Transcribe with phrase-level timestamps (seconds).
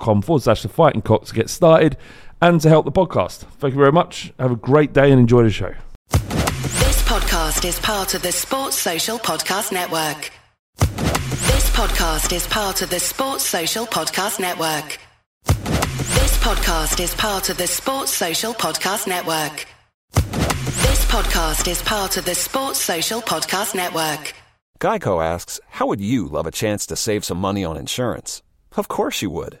[0.00, 1.96] forward slash the fighting cock to get started
[2.40, 3.38] and to help the podcast.
[3.58, 4.32] Thank you very much.
[4.38, 5.74] Have a great day and enjoy the show.
[6.10, 10.30] This podcast is part of the Sports Social Podcast Network.
[10.78, 14.98] This podcast is part of the Sports Social Podcast Network.
[15.44, 19.66] This podcast is part of the Sports Social Podcast Network.
[20.14, 24.34] This podcast is part of the Sports Social Podcast Network.
[24.80, 28.42] Geico asks, How would you love a chance to save some money on insurance?
[28.76, 29.60] Of course you would.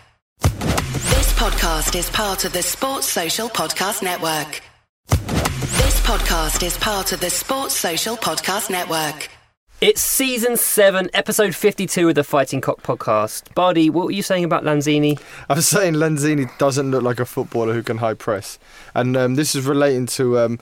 [1.41, 4.61] This podcast is part of the Sports Social Podcast Network.
[5.07, 9.27] This podcast is part of the Sports Social Podcast Network.
[9.81, 13.51] It's season seven, episode 52 of the Fighting Cock podcast.
[13.55, 15.19] Bardi, what were you saying about Lanzini?
[15.49, 18.59] I was saying Lanzini doesn't look like a footballer who can high press,
[18.93, 20.59] and um, this is relating to um,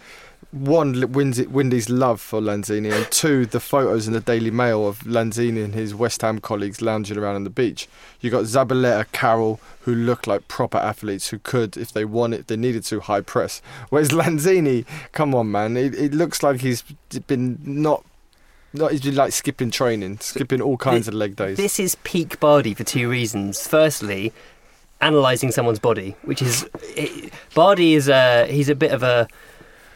[0.52, 5.64] one Windy's love for Lanzini, and two the photos in the Daily Mail of Lanzini
[5.64, 7.88] and his West Ham colleagues lounging around on the beach.
[8.20, 12.48] You got Zabaleta, Carroll, who look like proper athletes who could, if they wanted, if
[12.48, 13.62] they needed to, high press.
[13.90, 16.82] Whereas Lanzini, come on, man, it, it looks like he's
[17.28, 18.04] been not
[18.72, 21.58] no, he's been like skipping training, skipping all kinds this, of leg days.
[21.58, 23.68] This is peak Bardi for two reasons.
[23.68, 24.32] Firstly,
[25.02, 29.28] analysing someone's body, which is it, Bardi is a he's a bit of a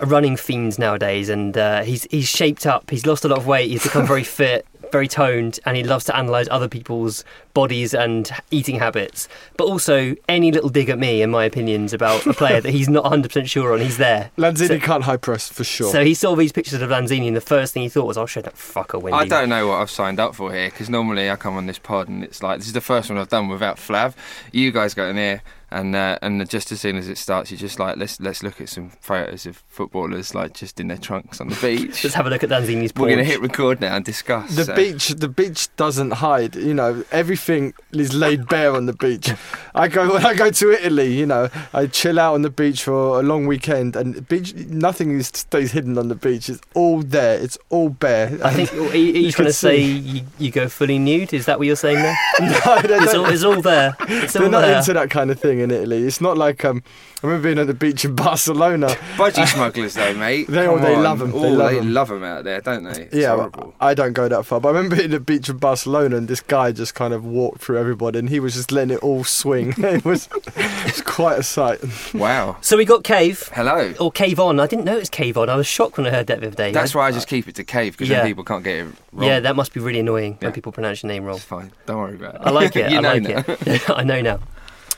[0.06, 2.90] running fiend nowadays, and uh, he's he's shaped up.
[2.90, 3.70] He's lost a lot of weight.
[3.70, 8.32] He's become very fit very toned and he loves to analyse other people's bodies and
[8.52, 9.28] eating habits.
[9.58, 12.90] But also, any little dig at me and my opinions about a player that he's
[12.90, 14.32] not 100% sure on, he's there.
[14.38, 15.92] Lanzini so, can't high press for sure.
[15.92, 18.28] So he saw these pictures of Lanzini and the first thing he thought was, I'll
[18.28, 19.18] show that fucker Windy.
[19.18, 21.80] I don't know what I've signed up for here because normally I come on this
[21.80, 24.16] pod and it's like, this is the first one I've done without Flav.
[24.52, 25.42] You guys got in here
[25.74, 28.62] and uh, and just as soon as it starts, you're just like let's let's look
[28.62, 32.02] at some photos of footballers like just in their trunks on the beach.
[32.02, 32.94] just have a look at Lanzini's.
[32.96, 34.56] We're going to hit record now and discuss.
[34.56, 34.76] The so.
[34.76, 36.56] beach, the beach doesn't hide.
[36.56, 39.32] You know, every everything is laid bare on the beach.
[39.76, 42.84] I go when I go to Italy, you know, I chill out on the beach
[42.84, 46.50] for a long weekend, and beach nothing is, stays hidden on the beach.
[46.50, 47.40] It's all there.
[47.40, 48.38] It's all bare.
[48.44, 48.74] I think.
[48.74, 51.34] Are you, are you You trying can to say you, you go fully nude?
[51.34, 52.18] Is that what you're saying there?
[52.40, 52.48] no,
[52.82, 53.96] they It's all, it's all there.
[54.02, 54.78] It's they're not there.
[54.78, 56.04] into that kind of thing in Italy.
[56.04, 56.82] It's not like um,
[57.24, 58.88] I remember being at the beach in Barcelona.
[59.18, 60.48] Budgie smugglers, though, mate.
[60.48, 61.04] They- Come they on.
[61.04, 61.94] love 'em, they Oh, love they 'em.
[61.94, 63.04] love 'em out there, don't they?
[63.04, 63.74] It's yeah, horrible.
[63.80, 66.28] I don't go that far, but I remember being at the beach in Barcelona, and
[66.28, 69.24] this guy just kind of walked through everybody, and he was just letting it all
[69.24, 69.74] swing.
[69.78, 71.80] it was, it was quite a sight.
[72.14, 72.58] Wow.
[72.62, 73.50] So we got Kayv.
[73.50, 73.94] Hello.
[74.00, 74.60] Or Cave On.
[74.60, 75.50] I didn't know it was Cave On.
[75.50, 76.72] I was shocked when I heard that the other day.
[76.72, 78.20] That's why I just keep it to Kayv because Yeah.
[78.20, 79.28] then people can't get it wrong.
[79.28, 81.36] Yeah, that must be really annoying when people pronounce your name wrong.
[81.38, 81.72] It's fine.
[81.86, 82.42] Don't worry about it.
[82.44, 82.92] I like it.
[82.92, 83.44] you I know like now.
[83.48, 83.90] it.
[83.90, 84.40] I know now.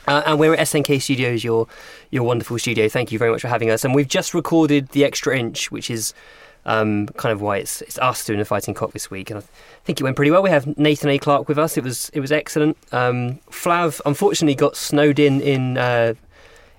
[0.08, 1.66] Uh, and we're at SNK Studios, your
[2.10, 2.88] your wonderful studio.
[2.88, 3.84] Thank you very much for having us.
[3.84, 6.14] And we've just recorded the extra inch, which is
[6.66, 9.30] um, kind of why it's it's us doing the fighting cock this week.
[9.30, 9.42] And I
[9.84, 10.42] think it went pretty well.
[10.42, 11.18] We have Nathan A.
[11.18, 11.78] Clark with us.
[11.78, 12.76] It was it was excellent.
[12.92, 16.14] Um, Flav unfortunately got snowed in in uh,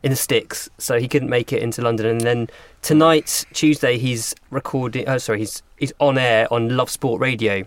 [0.03, 2.05] in the sticks, so he couldn't make it into London.
[2.05, 2.49] And then
[2.81, 5.07] tonight, Tuesday, he's recording.
[5.07, 7.65] Oh, sorry, he's he's on air on Love Sport Radio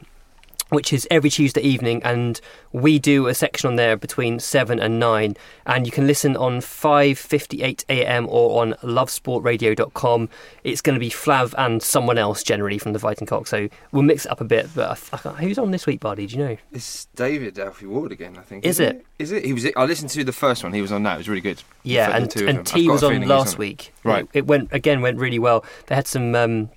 [0.71, 2.41] which is every Tuesday evening, and
[2.73, 5.37] we do a section on there between seven and nine,
[5.67, 8.27] and you can listen on five fifty eight a.m.
[8.29, 10.29] or on lovesportradio.com.
[10.65, 14.03] It's going to be Flav and someone else generally from the Fighting Cock, so we'll
[14.03, 14.69] mix it up a bit.
[14.75, 16.27] But I can't- who's on this week, Bardi?
[16.27, 16.57] Do you know?
[16.73, 18.65] It's David Alfie Ward again, I think.
[18.65, 19.05] Is it?
[19.19, 19.45] Is it?
[19.45, 19.67] He was.
[19.77, 20.73] I listened to the first one.
[20.73, 21.15] He was on that.
[21.15, 21.63] It was really good.
[21.83, 22.67] Yeah, and and.
[22.67, 23.59] T was on last it.
[23.59, 23.93] week.
[24.05, 24.25] Right.
[24.33, 25.65] It, it went again went really well.
[25.87, 26.35] They had some.
[26.35, 26.71] Um,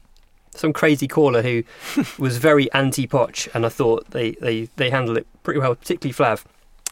[0.57, 1.63] some crazy caller who
[2.17, 6.43] was very anti-Poch, and I thought they, they, they handled it pretty well, particularly Flav.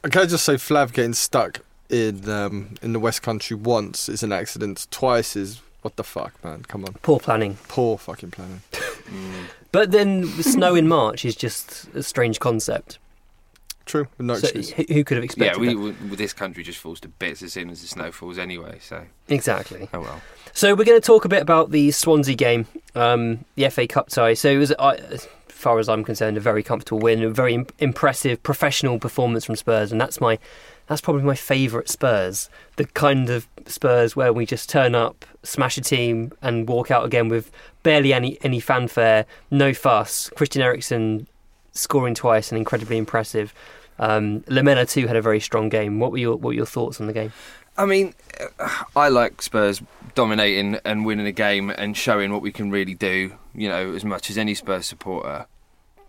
[0.04, 1.60] Can I just say, Flav getting stuck
[1.90, 4.88] in um, in the West Country once is an accident.
[4.92, 6.64] Twice is what the fuck, man?
[6.64, 7.58] Come on, Poor planning.
[7.68, 8.62] poor fucking planning.
[9.12, 9.46] Mm.
[9.74, 12.98] But then snow in March is just a strange concept.
[13.92, 14.70] True, with no So excuse.
[14.72, 16.02] who who could have Yeah, expected we, that?
[16.10, 18.78] we, this country just falls to bits as soon as the snow falls anyway.
[18.82, 19.90] So, Exactly.
[19.94, 20.22] oh well.
[20.54, 24.08] So we're going to talk a bit about the Swansea game, um, the FA Cup
[24.10, 24.34] tie.
[24.34, 27.54] So it was, uh, as far as I'm concerned, a very comfortable win, a very
[27.54, 30.40] im- impressive professional performance from Spurs, and that's my,
[30.88, 32.50] that's probably my favourite Spurs.
[32.78, 37.06] The kind of Spurs where we just turn up, smash a team, and walk out
[37.06, 37.52] again with
[37.84, 40.30] barely any any fanfare, no fuss.
[40.36, 41.28] Christian Eriksen
[41.74, 43.54] scoring twice and incredibly impressive.
[44.02, 46.00] Um, Lamela too had a very strong game.
[46.00, 47.32] What were your what were your thoughts on the game?
[47.78, 48.14] I mean,
[48.96, 49.82] I like Spurs
[50.14, 54.04] dominating and winning a game and showing what we can really do, you know, as
[54.04, 55.46] much as any Spurs supporter.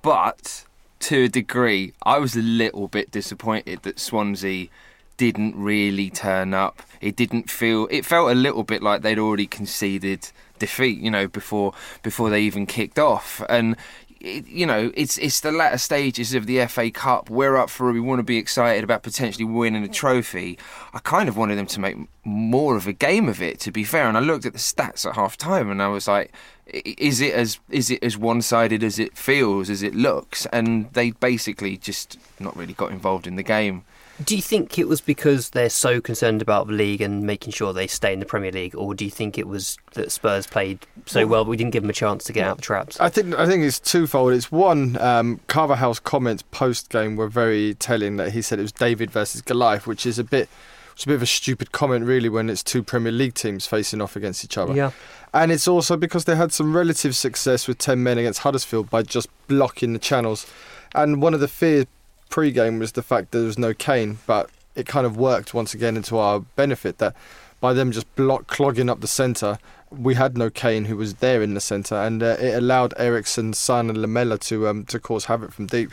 [0.00, 0.64] But
[1.00, 4.68] to a degree, I was a little bit disappointed that Swansea
[5.16, 6.82] didn't really turn up.
[7.00, 11.28] It didn't feel it felt a little bit like they'd already conceded defeat, you know,
[11.28, 13.42] before before they even kicked off.
[13.48, 13.76] And
[14.22, 17.28] it, you know, it's it's the latter stages of the FA Cup.
[17.28, 17.92] We're up for it.
[17.92, 19.92] We want to be excited about potentially winning a hmm.
[19.92, 20.58] trophy.
[20.94, 23.58] I kind of wanted them to make more of a game of it.
[23.60, 26.06] To be fair, and I looked at the stats at half time, and I was
[26.06, 26.32] like,
[26.66, 30.46] is it as is it as one sided as it feels, as it looks?
[30.46, 33.84] And they basically just not really got involved in the game.
[34.22, 37.72] Do you think it was because they're so concerned about the league and making sure
[37.72, 40.86] they stay in the Premier League, or do you think it was that Spurs played
[41.06, 43.00] so well, but we didn't give them a chance to get out the traps?
[43.00, 44.34] I think I think it's twofold.
[44.34, 48.72] It's one, um, Carvalhal's comments post game were very telling that he said it was
[48.72, 50.48] David versus Goliath, which is a bit
[50.94, 54.00] it's a bit of a stupid comment really when it's two Premier League teams facing
[54.00, 54.74] off against each other.
[54.74, 54.90] Yeah,
[55.32, 59.02] And it's also because they had some relative success with 10 men against Huddersfield by
[59.02, 60.46] just blocking the channels.
[60.94, 61.86] And one of the fears
[62.32, 65.52] pre game was the fact that there was no Kane, but it kind of worked
[65.52, 67.14] once again into our benefit that
[67.60, 69.58] by them just block clogging up the centre,
[69.90, 73.52] we had no Kane who was there in the centre, and uh, it allowed Eriksen,
[73.52, 75.92] Son, and Lamela to um, to cause havoc from deep.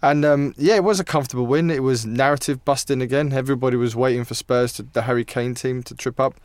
[0.00, 1.70] And um, yeah, it was a comfortable win.
[1.70, 3.34] It was narrative busting again.
[3.34, 6.40] Everybody was waiting for Spurs to the Harry Kane team to trip up,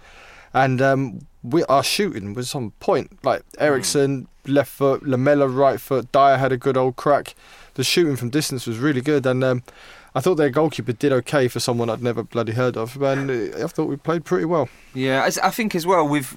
[0.53, 3.23] and um, we our shooting was on point.
[3.23, 7.33] Like Eriksen left foot, Lamela right foot, Dier had a good old crack.
[7.75, 9.63] The shooting from distance was really good, and um,
[10.13, 13.01] I thought their goalkeeper did okay for someone I'd never bloody heard of.
[13.01, 14.67] And uh, I thought we played pretty well.
[14.93, 16.31] Yeah, I think as well with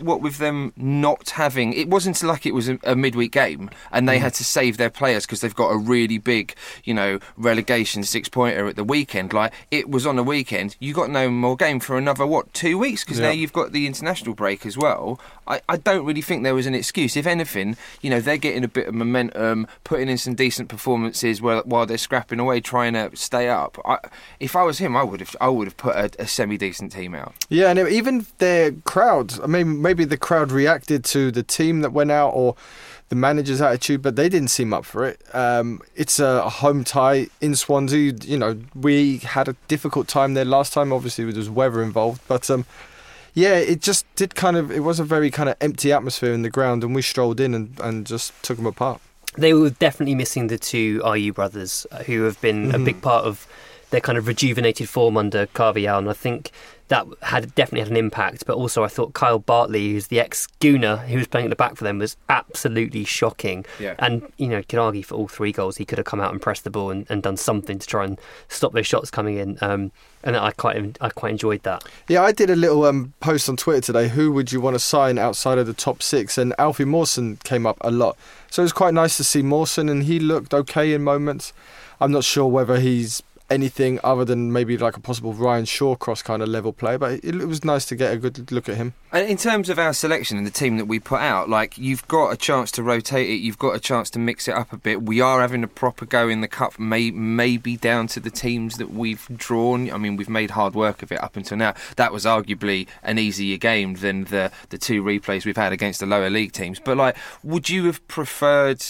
[0.00, 4.08] what with them not having it wasn't like it was a, a midweek game and
[4.08, 6.54] they had to save their players because they've got a really big,
[6.84, 9.34] you know, relegation six pointer at the weekend.
[9.34, 12.78] Like it was on the weekend, you got no more game for another what two
[12.78, 15.20] weeks because now you've got the international break as well.
[15.46, 17.16] I, I don't really think there was an excuse.
[17.16, 21.42] If anything, you know, they're getting a bit of momentum, putting in some decent performances
[21.42, 23.78] while while they're scrapping away, trying to stay up.
[23.84, 23.98] I,
[24.40, 26.92] if I was him, I would have I would have put a, a semi decent
[26.92, 27.34] team out.
[27.48, 29.40] Yeah, and even their crowd.
[29.40, 32.56] I mean, maybe the crowd reacted to the team that went out, or
[33.08, 35.20] the manager's attitude, but they didn't seem up for it.
[35.34, 38.12] Um, it's a, home tie in Swansea.
[38.22, 40.92] You know, we had a difficult time there last time.
[40.92, 42.66] Obviously, there was weather involved, but um,
[43.34, 44.70] yeah, it just did kind of.
[44.70, 47.54] It was a very kind of empty atmosphere in the ground, and we strolled in
[47.54, 49.00] and, and just took them apart.
[49.36, 52.84] They were definitely missing the two Ayew brothers, uh, who have been a Mhm.
[52.84, 53.46] big part of
[53.90, 56.50] their kind of rejuvenated form under Carvalhal, and I think
[56.88, 58.44] that had definitely had an impact.
[58.46, 61.56] But also, I thought Kyle Bartley, who's the ex Gooner who was playing at the
[61.56, 63.64] back for them, was absolutely shocking.
[63.78, 63.94] Yeah.
[63.98, 66.32] And you know, you could argue for all three goals, he could have come out
[66.32, 68.18] and pressed the ball and, and done something to try and
[68.48, 69.58] stop those shots coming in.
[69.60, 69.92] Um,
[70.24, 71.84] and I quite, I quite enjoyed that.
[72.08, 74.08] Yeah, I did a little um, post on Twitter today.
[74.08, 76.36] Who would you want to sign outside of the top six?
[76.36, 78.16] And Alfie Mawson came up a lot,
[78.50, 81.52] so it was quite nice to see Mawson, and he looked okay in moments.
[82.00, 86.42] I'm not sure whether he's anything other than maybe like a possible Ryan Shawcross kind
[86.42, 88.94] of level play, but it, it was nice to get a good look at him.
[89.10, 92.06] And in terms of our selection and the team that we put out, like you've
[92.08, 94.76] got a chance to rotate it, you've got a chance to mix it up a
[94.76, 95.02] bit.
[95.02, 98.76] We are having a proper go in the cup, may, maybe down to the teams
[98.76, 99.90] that we've drawn.
[99.90, 101.74] I mean, we've made hard work of it up until now.
[101.96, 106.06] That was arguably an easier game than the the two replays we've had against the
[106.06, 106.78] lower league teams.
[106.78, 108.84] But like, would you have preferred?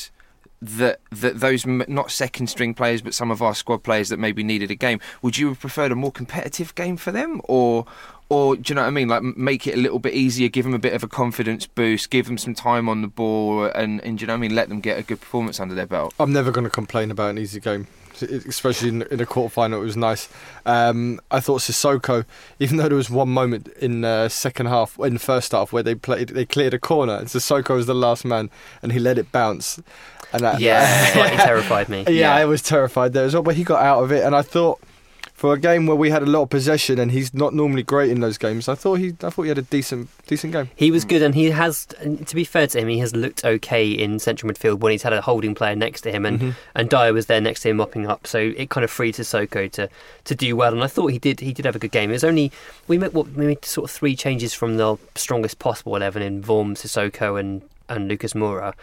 [0.61, 4.43] That that those not second string players but some of our squad players that maybe
[4.43, 7.41] needed a game would you have preferred a more competitive game for them?
[7.45, 7.87] Or
[8.31, 9.09] or do you know what I mean?
[9.09, 12.11] Like make it a little bit easier give them a bit of a confidence boost
[12.11, 14.55] give them some time on the ball and and do you know what I mean?
[14.55, 16.15] Let them get a good performance under their belt.
[16.19, 17.87] I'm never going to complain about an easy game,
[18.23, 19.81] especially in, in a quarter final.
[19.81, 20.29] It was nice.
[20.67, 22.25] Um, I thought Sissoko,
[22.59, 25.83] even though there was one moment in the second half, in the first half, where
[25.83, 28.51] they played, they cleared a corner, and Sissoko was the last man,
[28.83, 29.81] and he let it bounce.
[30.33, 32.01] And that, Yeah, slightly terrified me.
[32.07, 32.35] yeah, Yeah.
[32.35, 33.43] I was terrified there as well.
[33.43, 34.81] But he got out of it, and I thought.
[35.39, 38.11] For a game where we had a lot of possession and he's not normally great
[38.11, 40.69] in those games, I thought he, I thought he had a decent, decent game.
[40.75, 41.87] He was good, and he has.
[41.87, 45.13] To be fair to him, he has looked okay in central midfield when he's had
[45.13, 46.55] a holding player next to him, and Mhm.
[46.75, 49.71] and Dier was there next to him mopping up, so it kind of freed Sissoko
[49.71, 49.89] to
[50.25, 50.73] to do well.
[50.73, 51.39] And I thought he did.
[51.39, 52.11] He did have a good game.
[52.11, 52.51] It was only
[52.89, 56.43] we made what we made sort of three changes from the strongest possible eleven in
[56.43, 58.75] Vorm, Sissoko, and and Lucas Moura.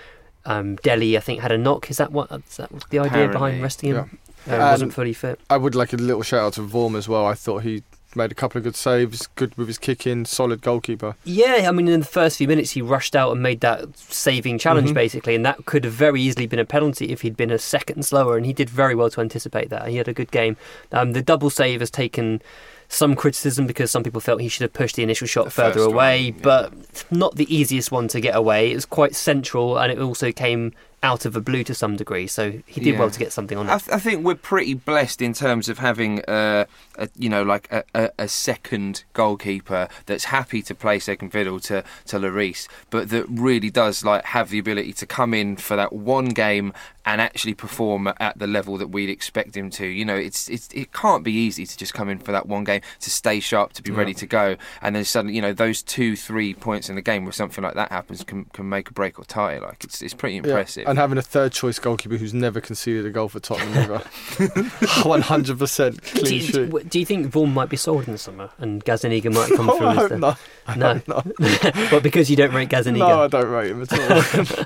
[0.45, 1.89] Um, Dele, I think, had a knock.
[1.91, 2.31] Is that what?
[2.31, 4.19] Is that the idea Apparently, behind resting him?
[4.47, 5.39] Wasn't fully fit.
[5.49, 7.25] I would like a little shout out to Vorm as well.
[7.25, 7.83] I thought he
[8.17, 11.15] made a couple of good saves, good with his kick in, solid goalkeeper.
[11.25, 14.57] Yeah, I mean, in the first few minutes, he rushed out and made that saving
[14.57, 14.93] challenge, Mhm.
[14.93, 18.05] basically, and that could have very easily been a penalty if he'd been a second
[18.05, 19.89] slower, and he did very well to anticipate that.
[19.89, 20.55] He had a good game.
[20.93, 22.41] Um, the double save has taken
[22.87, 25.73] some criticism because some people felt he should have pushed the initial shot The further
[25.73, 26.31] first one, away, yeah.
[26.41, 26.71] but
[27.11, 28.71] not the easiest one to get away.
[28.71, 30.71] It was quite central, and it also came
[31.05, 32.99] out of the blue to some degree, so he did Yeah.
[32.99, 33.71] well to get something on it.
[33.71, 36.65] I, th- I think we're pretty blessed in terms of having uh,
[36.97, 41.59] a you know like a, a, a second goalkeeper that's happy to play second fiddle
[41.61, 45.75] to to Lloris, but that really does like have the ability to come in for
[45.75, 46.73] that one game
[47.05, 49.85] and actually perform at the level that we'd expect him to.
[49.85, 52.63] You know, it's it's it can't be easy to just come in for that one
[52.63, 53.97] game to stay sharp, to be Yeah.
[53.97, 57.23] ready to go, and then suddenly you know those two three points in the game
[57.25, 59.59] where something like that happens can can make a break or tie.
[59.59, 60.87] Like it's it's pretty Yeah, impressive.
[60.87, 63.99] And having a third choice goalkeeper who's never conceded a goal for Tottenham ever.
[64.39, 66.51] 100% Do clean you, sheet.
[66.53, 69.69] do, do you think Vaughan might be sold in the summer and Gazaniga might come
[69.69, 70.17] Oh, through I hope the...
[70.17, 70.39] not.
[70.67, 70.93] I No.
[70.95, 71.27] hope not.
[71.91, 72.97] well, because you don't rate Gazaniga.
[72.99, 74.65] No, I don't rate him at all.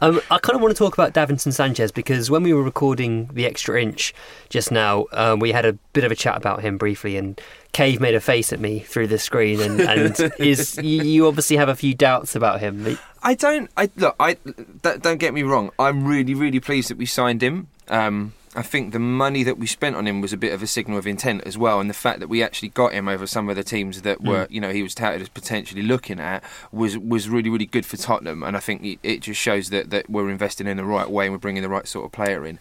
[0.00, 3.28] Um, I kind of want to talk about Davinson Sanchez because when we were recording
[3.32, 4.14] the extra inch
[4.48, 7.40] just now, um, we had a bit of a chat about him briefly, and
[7.72, 11.68] Kayv made a face at me through the screen, and, and is you, obviously have
[11.68, 12.98] a few doubts about him.
[13.22, 13.70] I don't.
[13.76, 14.16] I look.
[14.18, 14.36] I
[14.82, 15.70] don't, don't get me wrong.
[15.78, 17.68] I'm really, really pleased that we signed him.
[17.88, 20.66] Um, I think the money that we spent on him was a bit of a
[20.66, 23.48] signal of intent as well, and the fact that we actually got him over some
[23.48, 24.28] of the teams that hmm.
[24.28, 27.86] were, you know, he was touted as potentially looking at was was really, really good
[27.86, 28.42] for Tottenham.
[28.42, 31.26] And I think it, it just shows that that we're investing in the right way
[31.26, 32.58] and we're bringing the right sort of player in.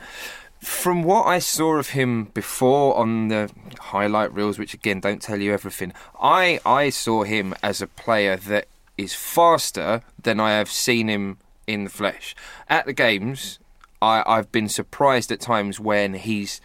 [0.59, 3.49] From what I saw of him before on the
[3.79, 8.37] highlight reels, which again don't tell you everything, I I saw him as a player
[8.37, 8.67] that
[8.99, 12.35] is faster than I have seen him in the flesh.
[12.69, 13.57] At the games,
[14.01, 16.61] I, I've been surprised at times when he's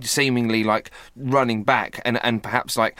[0.00, 2.98] seemingly like running back and, and perhaps like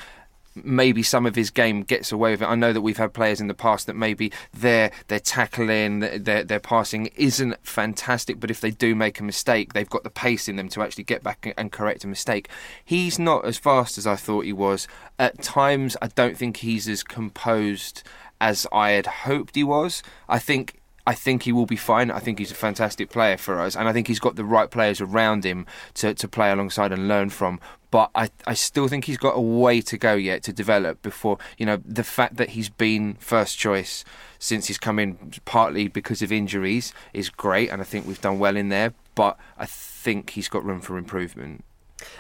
[0.65, 2.47] maybe some of his game gets away with it.
[2.47, 6.45] I know that we've had players in the past that maybe their their tackling, their
[6.45, 10.49] their passing isn't fantastic, but if they do make a mistake, they've got the pace
[10.49, 12.49] in them to actually get back and correct a mistake.
[12.85, 14.89] He's not as fast as I thought he was.
[15.19, 18.03] At times, I don't think he's as composed
[18.41, 20.03] as I had hoped he was.
[20.29, 22.11] I think I think he will be fine.
[22.11, 24.71] I think he's a fantastic player for us, and I think he's got the right
[24.71, 27.61] players around him to, to play alongside and learn from.
[27.91, 31.39] But I, I still think he's got a way to go yet to develop before,
[31.57, 34.05] you know, the fact that he's been first choice
[34.39, 38.39] since he's come in, partly because of injuries, is great, and I think we've done
[38.39, 38.93] well in there.
[39.15, 41.65] But I think he's got room for improvement.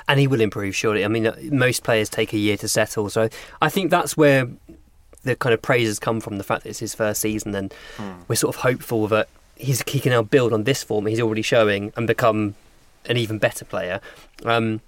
[0.09, 1.04] and he will improve surely.
[1.04, 3.28] I mean, uh, most players take a year to settle, so
[3.61, 4.49] I think that's where
[5.28, 6.38] the kind of praises come from.
[6.38, 7.73] The fact that it's his first season, and
[8.26, 11.42] we're sort of hopeful that he's he can now build on this form he's already
[11.42, 12.54] showing and become
[13.06, 14.00] an even better player.
[14.44, 14.80] Um,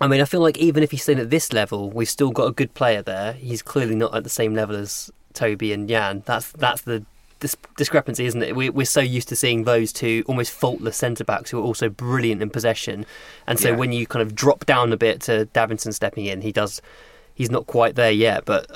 [0.00, 2.44] I mean, I feel like even if he's staying at this level, we've still got
[2.46, 3.32] a good player there.
[3.32, 6.22] He's clearly not at the same level as Toby and Jan.
[6.26, 7.04] That's that's the
[7.40, 8.54] dis- discrepancy, isn't it?
[8.54, 11.88] We, we're so used to seeing those two almost faultless centre backs who are also
[11.88, 13.06] brilliant in possession,
[13.48, 13.76] and so Yeah.
[13.76, 16.80] when you kind of drop down a bit to Davinson stepping in, he does.
[17.38, 18.66] He's not quite there yet, but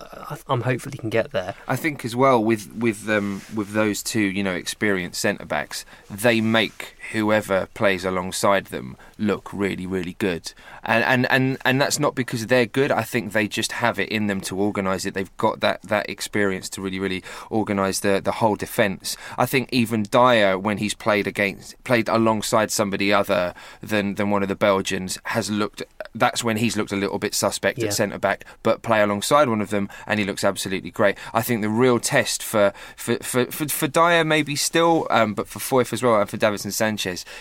[0.47, 1.57] I'm hopeful he can get there.
[1.66, 5.85] I think as well with with um, with those two, you know, experienced centre backs,
[6.09, 10.52] they make whoever plays alongside them look really, really good.
[10.85, 12.90] And and, and and that's not because they're good.
[12.90, 15.14] I think they just have it in them to organise it.
[15.14, 19.16] They've got that, that experience to really, really organise the the whole defence.
[19.37, 24.42] I think even Dier, when he's played against played alongside somebody other than than one
[24.42, 25.82] of the Belgians, has looked.
[26.14, 27.87] That's when he's looked a little bit suspect Yeah.
[27.87, 31.16] at centre back, but play alongside one of them, and he looks absolutely great.
[31.32, 35.49] I think the real test for for for, for, for Dier maybe still, um, but
[35.49, 36.91] for Foyth as well, and for Davinson Sanchez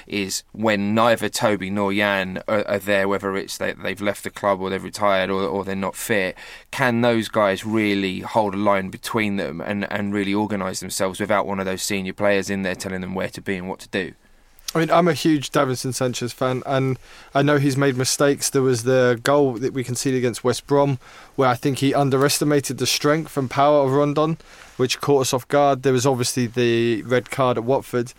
[0.08, 4.30] is when neither Toby nor Jan are, are there, whether it's they, they've left the
[4.30, 6.36] club or they've retired or, or they're not fit.
[6.72, 11.46] Can those guys really hold a line between them and, and really organise themselves without
[11.48, 13.90] one of those senior players in there telling them where to be and what to
[13.90, 14.14] do?
[14.74, 16.98] I mean, I'm a huge Davinson Sanchez fan, and
[17.36, 18.50] I know he's made mistakes.
[18.50, 20.98] There was the goal that we conceded against West Brom,
[21.36, 24.38] where I think he underestimated the strength and power of Rondon,
[24.78, 25.84] which caught us off guard.
[25.84, 28.14] There was obviously the red card at Watford,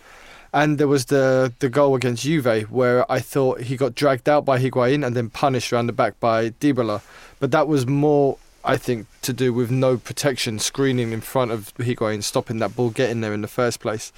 [0.53, 4.45] and there was the the goal against Juve, where I thought he got dragged out
[4.45, 7.01] by Higuain and then punished around the back by Dybala.
[7.39, 11.73] But that was more, I think, to do with no protection, screening in front of
[11.75, 14.13] Higuain, stopping that ball getting there in the first place.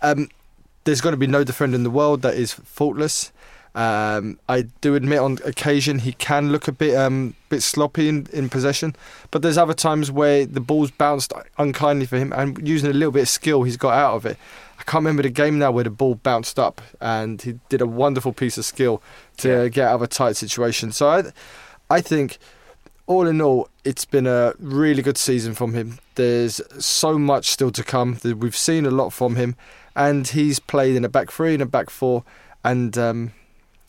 [0.00, 0.28] Um,
[0.84, 3.32] there's going to be no defender in the world that is faultless.
[3.74, 8.26] Um, I do admit on occasion he can look a bit um, bit sloppy in,
[8.32, 8.94] in possession,
[9.30, 13.12] but there's other times where the ball's bounced unkindly for him, and using a little
[13.12, 14.36] bit of skill, he's got out of it.
[14.82, 17.86] I can't remember the game now where the ball bounced up, and he did a
[17.86, 19.00] wonderful piece of skill
[19.38, 19.68] to Yeah.
[19.68, 20.90] get out of a tight situation.
[20.90, 21.22] So I,
[21.88, 22.38] I think
[23.06, 25.98] all in all, it's been a really good season from him.
[26.16, 28.18] There's so much still to come.
[28.24, 29.54] We've seen a lot from him,
[29.94, 32.24] and he's played in a back three and a back four.
[32.64, 33.32] And um,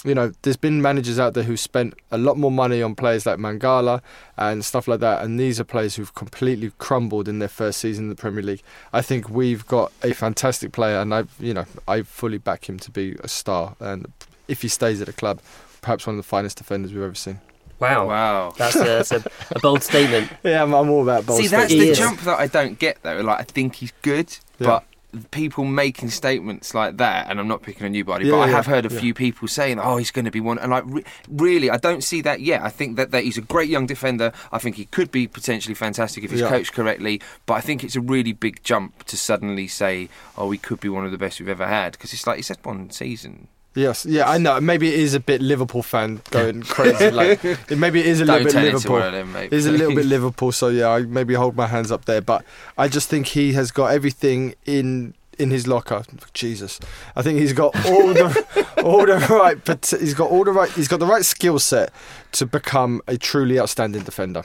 [0.03, 3.25] you know, there's been managers out there who spent a lot more money on players
[3.25, 4.01] like Mangala
[4.37, 8.05] and stuff like that, and these are players who've completely crumbled in their first season
[8.05, 8.61] in the Premier League.
[8.91, 12.79] I think we've got a fantastic player, and I, you know, I fully back him
[12.79, 13.75] to be a star.
[13.79, 14.11] And
[14.47, 15.39] if he stays at the club,
[15.81, 17.39] perhaps one of the finest defenders we've ever seen.
[17.79, 18.53] Wow, Wow.
[18.57, 20.31] that's, a, that's a, a bold statement.
[20.43, 23.19] Yeah, I'm, I'm all about bold See, that's the jump that I don't get though.
[23.21, 24.67] Like, I think he's good, Yeah.
[24.67, 24.83] but
[25.31, 28.45] people making statements like that, and I'm not picking on you, buddy, Yeah, but I
[28.47, 28.99] yeah, have heard a yeah.
[28.99, 32.03] few people saying, "Oh, he's going to be one," and like, re- really, I don't
[32.03, 32.61] see that yet.
[32.61, 34.31] I think that, that he's a great young defender.
[34.51, 37.95] I think he could be potentially fantastic if he's coached correctly, but I think it's
[37.95, 41.39] a really big jump to suddenly say, "Oh, he could be one of the best
[41.39, 43.47] we've ever had," because it's like it's just one season.
[43.75, 44.61] Yes, yeah, I know.
[44.61, 47.09] Maybe it is a bit Liverpool fan going crazy.
[47.09, 48.97] Like, it- maybe it is a Don't little bit it Liverpool.
[48.97, 49.45] to one of them, mate.
[49.45, 52.21] It is a little bit Liverpool, so yeah, I maybe hold my hands up there.
[52.21, 52.45] But
[52.77, 56.03] I just think he has got everything in in his locker.
[56.35, 56.79] Jesus,
[57.15, 59.57] I think he's got all the all the right.
[59.65, 60.69] But he's got all the right.
[60.71, 61.91] He's got the right skill set
[62.33, 64.43] to become a truly outstanding defender,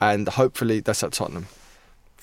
[0.00, 1.46] and hopefully that's at Tottenham.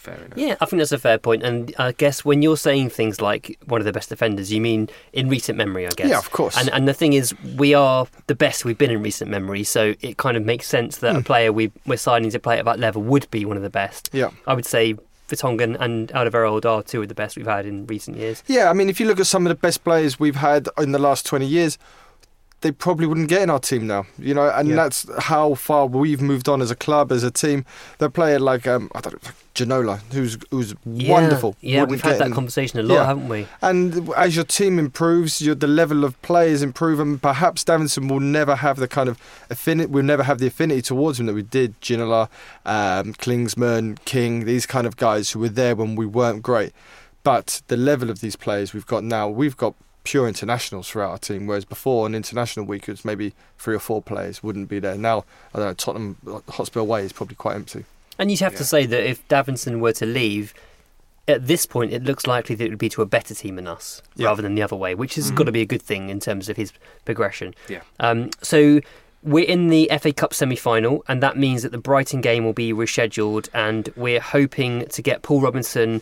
[0.02, 0.36] Fair enough.
[0.36, 1.44] Yeah, I think that's a fair point.
[1.44, 4.90] And I guess when you're saying things like one of the best defenders, you mean
[5.14, 6.10] in recent memory, I guess.
[6.10, 6.58] Yeah, of course.
[6.58, 9.94] And and the thing is, we are the best we've been in recent memory, so
[10.02, 11.20] it kind of makes sense that Hmm.
[11.20, 13.70] a player we we're signing to play at that level would be one of the
[13.70, 14.10] best.
[14.12, 14.32] Yeah.
[14.48, 14.96] I would say
[15.30, 18.44] Vertonghen and Alderweireld are two of the best we've had in recent years.
[18.48, 20.92] Yeah, I mean, if you look at some of the best players we've had in
[20.92, 21.78] the last 20 years,
[22.62, 24.76] they probably wouldn't get in our team now, you know, and Yeah.
[24.76, 27.66] that's how far we've moved on as a club, as a team.
[27.98, 31.56] They're playing like, um, I don't know, Ginola, who's who's Yeah, wonderful.
[31.62, 32.34] Yeah, wouldn't we've had that in.
[32.34, 33.06] conversation a lot, Yeah.
[33.06, 33.48] haven't we?
[33.62, 38.20] And as your team improves, your the level of players improve, and perhaps Davinson will
[38.20, 39.18] never have the kind of
[39.50, 39.88] affinity.
[39.92, 41.80] We'll never have the affinity towards him that we did.
[41.82, 42.30] Ginola,
[42.66, 46.74] um, Klinsmann, King, these kind of guys who were there when we weren't great.
[47.24, 51.18] But the level of these players we've got now, we've got pure internationals throughout our
[51.18, 51.48] team.
[51.48, 54.98] Whereas before, on international week, it was maybe three or four players wouldn't be there.
[54.98, 55.74] Now, I don't know.
[55.74, 56.18] Tottenham
[56.50, 57.86] Hotspur Way is probably quite empty.
[58.18, 60.54] And you'd have to say that if Davinson were to leave,
[61.28, 63.68] at this point, it looks likely that it would be to a better team than
[63.68, 64.28] us Yeah.
[64.28, 66.50] rather than the other way, which has got to be a good thing in terms
[66.50, 66.74] of his
[67.06, 67.54] progression.
[67.70, 67.82] Yeah.
[68.00, 68.80] Um, so
[69.24, 72.54] we're in the FA Cup semi final, and that means that the Brighton game will
[72.54, 76.02] be rescheduled, and we're hoping to get Paul Robinson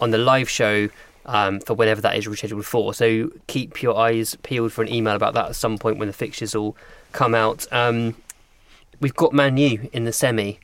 [0.00, 0.88] on the live show
[1.26, 2.94] um, for whenever that is rescheduled for.
[2.94, 6.14] So keep your eyes peeled for an email about that at some point when the
[6.14, 6.76] fixtures all
[7.12, 7.66] come out.
[7.72, 8.16] Um,
[9.00, 10.58] we've got Man U in the semi.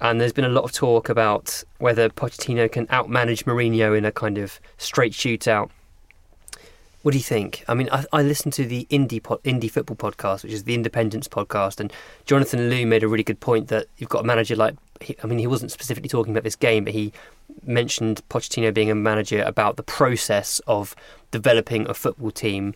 [0.00, 4.12] And there's been a lot of talk about whether Pochettino can outmanage Mourinho in a
[4.12, 5.70] kind of straight shootout.
[7.02, 7.64] What do you think?
[7.66, 10.74] I mean, I, I listened to the indie po- indie football podcast, which is the
[10.74, 11.92] Independence podcast, and
[12.26, 14.76] Jonathan Liew made a really good point that you've got a manager like.
[15.00, 17.12] He, I mean, he wasn't specifically talking about this game, but he
[17.64, 20.94] mentioned Pochettino being a manager about the process of
[21.30, 22.74] developing a football team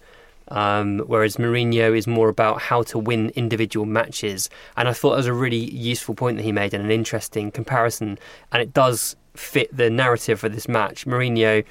[0.49, 4.51] um, whereas Mourinho is more about how to win individual matches.
[4.77, 7.51] And I thought that was a really useful point that he made and an interesting
[7.51, 8.19] comparison.
[8.51, 11.07] And it does fit the narrative for this match.
[11.07, 11.65] Mourinho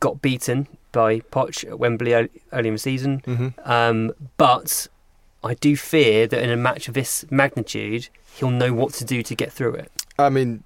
[0.00, 3.70] got beaten by Poch at Wembley early, in the season, Mm-hmm.
[3.70, 4.88] um, but
[5.44, 9.22] I do fear that in a match of this magnitude, he'll know what to do
[9.22, 9.92] to get through it.
[10.18, 10.64] I mean,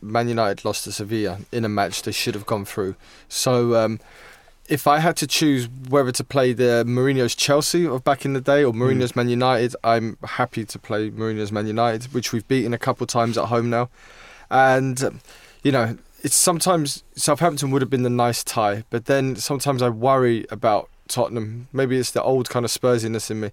[0.00, 2.96] Man United lost to Sevilla in a match they should have gone through.
[3.28, 4.00] So, um,
[4.68, 8.40] if I had to choose whether to play the Mourinho's Chelsea of back in the
[8.40, 12.72] day or Mourinho's Man United, I'm happy to play Mourinho's Man United, which we've beaten
[12.72, 13.90] a couple of times at home now.
[14.50, 15.20] And um,
[15.62, 19.88] you know, it's sometimes Southampton would have been the nice tie, but then sometimes I
[19.88, 21.68] worry about Tottenham.
[21.72, 23.50] Maybe it's the old kind of Spursiness in me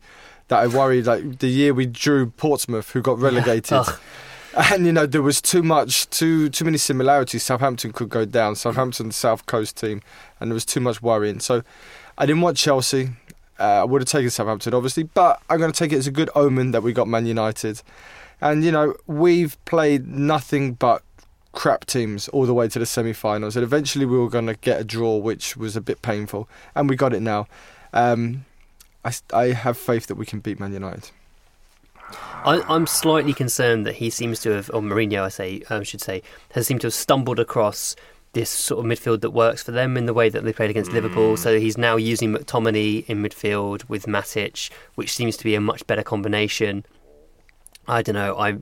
[0.49, 1.01] that I worry.
[1.01, 3.73] Like the year we drew Portsmouth, who got relegated.
[3.73, 3.99] Ugh.
[4.71, 7.43] and you know there was too much too too many similarities.
[7.43, 8.55] Southampton could go down.
[8.55, 10.01] Southampton south coast team
[10.39, 11.39] and there was too much worrying.
[11.39, 11.63] So
[12.17, 13.12] i didn't want chelsea.
[13.59, 16.12] Uh, i would have taken southampton obviously but i'm going to take it as a
[16.12, 17.81] good omen that we got man united.
[18.41, 21.03] And you know we've played nothing but
[21.51, 24.79] crap teams all the way to the semi-finals and eventually we were going to get
[24.79, 27.47] a draw which was a bit painful and we got it now.
[27.93, 28.45] Um,
[29.03, 31.12] I, I have faith that we can beat man united
[32.43, 36.01] I, I'm slightly concerned that he seems to have, or Mourinho, I say, I should
[36.01, 37.95] say, has seemed to have stumbled across
[38.33, 40.91] this sort of midfield that works for them in the way that they played against
[40.91, 41.33] Liverpool.
[41.33, 41.38] Mm.
[41.38, 45.85] So he's now using McTominay in midfield with Matic, which seems to be a much
[45.88, 46.85] better combination.
[47.88, 48.38] I don't know.
[48.38, 48.59] I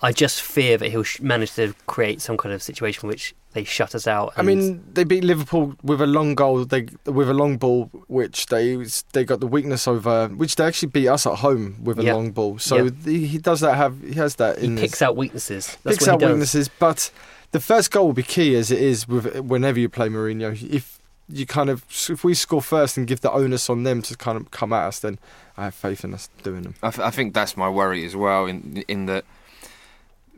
[0.00, 3.64] I just fear that he'll sh- manage to create some kind of situation which they
[3.64, 4.32] shut us out.
[4.36, 6.64] I mean, they beat Liverpool with a long goal.
[6.64, 8.76] They with a long ball, which they
[9.12, 12.14] they got the weakness over, which they actually beat us at home with a Yeah.
[12.14, 12.58] long ball.
[12.58, 12.90] So Yeah.
[13.02, 13.74] the, he does that.
[13.76, 15.76] Have he has that he in picks his, out weaknesses.
[15.82, 16.32] That's picks what out he does.
[16.34, 16.68] weaknesses.
[16.78, 17.10] But
[17.52, 20.52] the first goal will be key, as it is with whenever you play Mourinho.
[20.70, 24.16] If you kind of if we score first and give the onus on them to
[24.16, 25.18] kind of come at us, then
[25.56, 26.74] I have faith in us doing them.
[26.82, 28.46] I, th- I think that's my worry as well.
[28.46, 29.24] In in that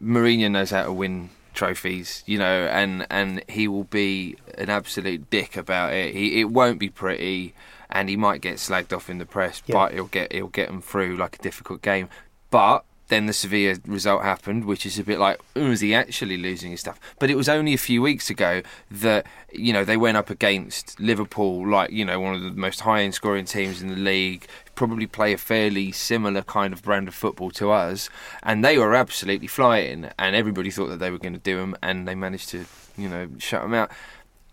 [0.02, 5.28] Mourinho knows how to win trophies, you know, and and he will be an absolute
[5.30, 6.14] dick about it.
[6.14, 7.52] He it won't be pretty,
[7.90, 9.74] and he might get slagged off in the press, Yeah.
[9.74, 12.08] but he'll get he'll get them through like a difficult game.
[12.50, 16.36] But then the Sevilla result happened, which is a bit like, "Oh, is he actually
[16.36, 17.00] losing his stuff?
[17.18, 21.00] But it was only a few weeks ago that you know they went up against
[21.00, 24.46] Liverpool, like you know one of the most high-end scoring teams in the league,
[24.78, 28.08] probably play a fairly similar kind of brand of football to us,
[28.44, 31.74] and they were absolutely flying, and everybody thought that they were going to do them,
[31.82, 32.64] and they managed to
[32.96, 33.90] you know shut them out.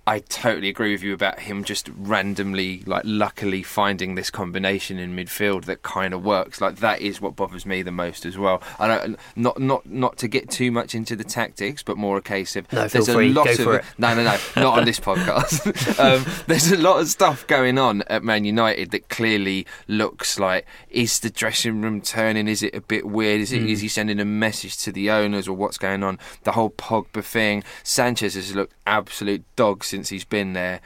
[0.08, 5.16] I totally agree with you about him just randomly, like, luckily finding this combination in
[5.16, 6.62] midfield that kind of works.
[6.62, 8.62] Like that is what bothers me the most as well.
[8.80, 12.22] I don't not not not to get too much into the tactics, but more a
[12.22, 15.00] case of No, there's free, a lot go of no no no not on this
[15.00, 16.00] podcast.
[16.00, 20.66] um, there's a lot of stuff going on at Man United that clearly looks like
[20.90, 22.48] is the dressing room turning?
[22.48, 23.42] Is it a bit weird?
[23.42, 23.70] Is it Mm.
[23.70, 26.20] is he sending a message to the owners or what's going on?
[26.44, 27.64] The whole Pogba thing.
[27.84, 30.82] Sanchez has looked absolute dog since he's been there.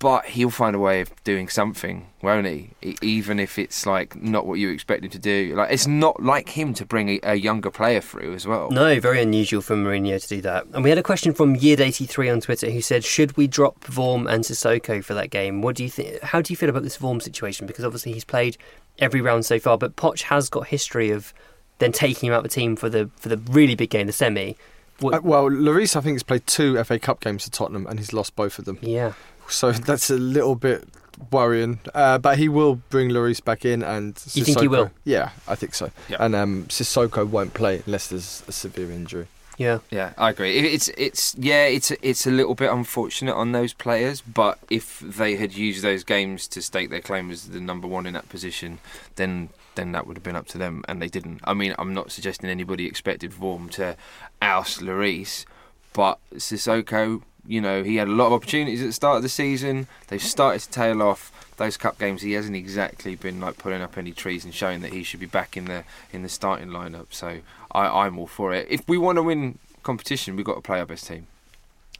[0.00, 2.70] But he'll find a way of doing something, won't he?
[3.00, 5.54] Even if it's like not what you expect him to do.
[5.56, 8.70] Like it's not like him to bring a, a younger player through as well.
[8.70, 10.66] No, very unusual for Mourinho to do that.
[10.74, 13.46] And we had a question from Year eighty three on Twitter who said, "Should we
[13.46, 15.62] drop Vorm and Sissoko for that game?
[15.62, 16.20] What do you think?
[16.22, 17.66] How do you feel about this Vorm situation?
[17.66, 18.58] Because obviously he's played
[18.98, 21.32] every round so far, but Poch has got history of
[21.78, 24.12] then taking him out of the team for the for the really big game, the
[24.12, 24.56] semi.
[25.04, 27.98] What, Uh, well, Lloris, I think, has played two FA Cup games for Tottenham, and
[27.98, 28.78] he's lost both of them.
[28.80, 29.12] yeah,
[29.48, 30.84] So that's a little bit
[31.30, 31.78] worrying.
[31.94, 34.90] Uh, but he will bring Lloris back in, and Sissoko, You think he will?
[35.04, 35.90] Yeah, I think so.
[36.08, 36.16] Yeah.
[36.20, 39.26] And um, Sissoko won't play unless there's a severe injury.
[39.58, 39.78] yeah.
[39.90, 40.58] Yeah, I agree.
[40.58, 45.36] It's it's yeah, it's it's a little bit unfortunate on those players, but if they
[45.36, 48.78] had used those games to stake their claim as the number one in that position,
[49.14, 51.40] then then that would have been up to them, and they didn't.
[51.44, 53.96] I mean, I'm not suggesting anybody expected Vorm to
[54.42, 55.44] oust Lloris,
[55.92, 59.28] but Sissoko, you know, he had a lot of opportunities at the start of the
[59.28, 59.86] season.
[60.08, 61.30] They've started to tail off.
[61.56, 64.92] Those cup games, he hasn't exactly been like pulling up any trees and showing that
[64.92, 67.06] he should be back in the in the starting lineup.
[67.10, 68.66] So I, I'm all for it.
[68.68, 71.28] If we want to win competition, we've got to play our best team.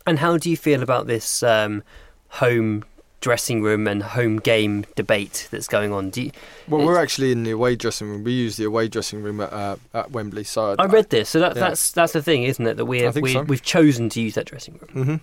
[0.06, 1.84] And how do you feel about this um,
[2.30, 2.84] home
[3.24, 6.10] dressing room and home game debate that's going on?
[6.10, 6.30] Do you,
[6.68, 8.22] Well, we're actually in the away dressing room.
[8.22, 10.44] We use the away dressing room at, uh, at Wembley.
[10.44, 11.68] So I read this, so that, Yeah.
[11.68, 12.76] that's that's the thing, isn't it?
[12.76, 13.42] That we I think we so.
[13.42, 15.04] we've chosen to use that dressing room.
[15.04, 15.16] hmm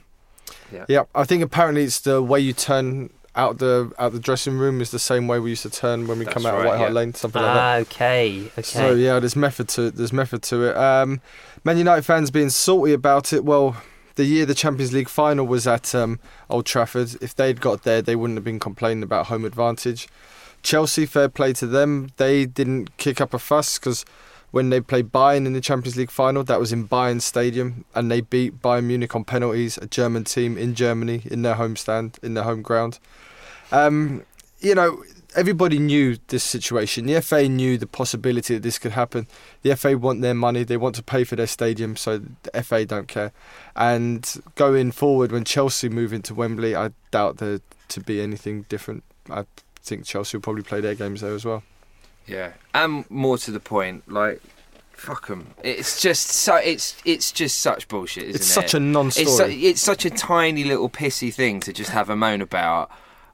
[0.75, 0.85] Yeah.
[0.89, 1.03] Yeah.
[1.13, 4.89] I think apparently it's the way you turn out the out the dressing room is
[4.91, 6.77] the same way we used to turn when we That's come out right, of White
[6.77, 6.95] Hart yeah.
[6.95, 7.61] Lane, something like that.
[7.61, 8.61] Ah, okay, okay.
[8.63, 9.95] So yeah, there's method to it.
[9.95, 10.75] There's method to it.
[10.75, 11.21] Um,
[11.63, 13.45] Man United fans being salty about it.
[13.45, 13.77] Well,
[14.15, 16.19] the year the Champions League final was at um,
[16.49, 20.07] Old Trafford, if they'd got there, they wouldn't have been complaining about home advantage.
[20.63, 22.09] Chelsea, fair play to them.
[22.17, 24.05] They didn't kick up a fuss because
[24.51, 28.11] when they played Bayern in the Champions League final, that was in Bayern Stadium, and
[28.11, 32.19] they beat Bayern Munich on penalties, a German team in Germany in their home stand,
[32.21, 32.99] in their home ground.
[33.71, 34.23] Um,
[34.59, 35.03] you know,
[35.35, 37.05] everybody knew this situation.
[37.05, 39.27] The FA knew the possibility that this could happen.
[39.61, 40.63] The FA want their money.
[40.63, 43.31] They want to pay for their stadium, so the FA don't care.
[43.75, 49.03] And going forward, when Chelsea move into Wembley, I doubt there to be anything different.
[49.29, 49.45] I
[49.81, 51.63] think Chelsea will probably play their games there as well.
[52.27, 54.41] Yeah, and more to the point, like
[54.93, 55.47] fuck them.
[55.63, 58.53] It's just so it's it's just such bullshit, isn't it's it?
[58.53, 59.25] such a non-story.
[59.25, 62.91] It's, su- it's such a tiny little pissy thing to just have a moan about,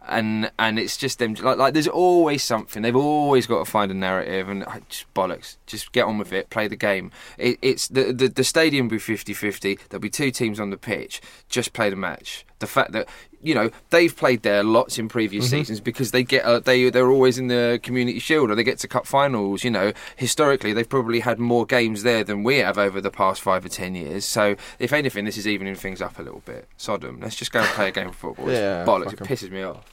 [0.09, 1.33] and and it's just them.
[1.35, 2.81] Like, like there's always something.
[2.83, 5.57] They've always got to find a narrative, and just bollocks.
[5.65, 6.49] Just get on with it.
[6.49, 7.11] Play the game.
[7.37, 9.87] It, it's the, the the stadium will be 50-50.
[9.89, 11.21] There'll be two teams on the pitch.
[11.49, 12.45] Just play the match.
[12.59, 13.07] The fact that
[13.39, 15.57] you know they've played there lots in previous Mm-hmm.
[15.57, 18.79] seasons because they get uh, they they're always in the Community Shield or they get
[18.79, 19.63] to cup finals.
[19.63, 23.41] You know, historically they've probably had more games there than we have over the past
[23.41, 24.25] five or ten years.
[24.25, 26.67] So if anything, this is evening things up a little bit.
[26.77, 27.19] Sodom.
[27.21, 28.49] Let's just go and play a game of football.
[28.57, 29.13] Yeah, bollocks.
[29.13, 29.85] it pisses me off.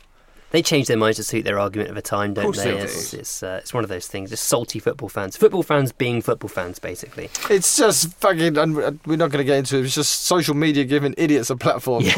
[0.54, 2.62] They change their minds to suit their argument of a time, don't they?
[2.62, 2.84] they do.
[2.84, 4.30] It's it's, uh, it's one of those things.
[4.30, 5.36] It's salty football fans.
[5.36, 7.28] Football fans being football fans, basically.
[7.50, 8.56] It's just fucking.
[8.56, 9.84] and We're not going to get into it.
[9.84, 12.04] It's just social media giving idiots a platform.
[12.04, 12.14] yeah,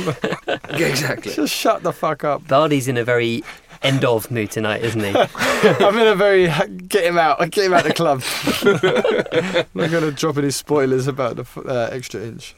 [0.69, 1.33] exactly.
[1.33, 2.47] just shut the fuck up.
[2.47, 3.43] Bardi's in a very
[3.81, 5.17] end of mood tonight, isn't he?
[5.35, 6.49] I'm in a very
[6.89, 8.23] get him out, I get him out of the club.
[8.63, 12.55] I'm not going to drop any spoilers about the uh, extra inch.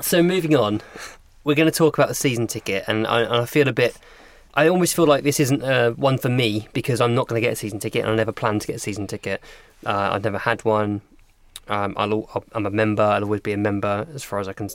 [0.00, 0.82] so moving on,
[1.42, 3.98] we're going to talk about the season ticket, and I, and I feel a bit.
[4.54, 7.46] I almost feel like this isn't uh, one for me because I'm not going to
[7.46, 9.40] get a season ticket, and I never planned to get a season ticket.
[9.84, 11.00] Uh, I've never had one.
[11.68, 13.02] Um, I'll, I'm a member.
[13.02, 14.68] I'll always be a member as far as I can,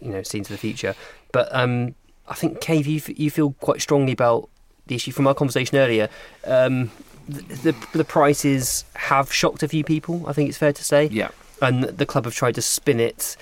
[0.00, 0.94] you know, see into the future.
[1.32, 1.94] But um,
[2.28, 4.48] I think, Kayv, you, f- you feel quite strongly about
[4.86, 6.08] the issue from our conversation earlier.
[6.44, 6.90] Um,
[7.28, 10.24] the, the the prices have shocked a few people.
[10.28, 11.30] I think it's fair to say Yeah.
[11.60, 13.36] and the club have tried to spin it.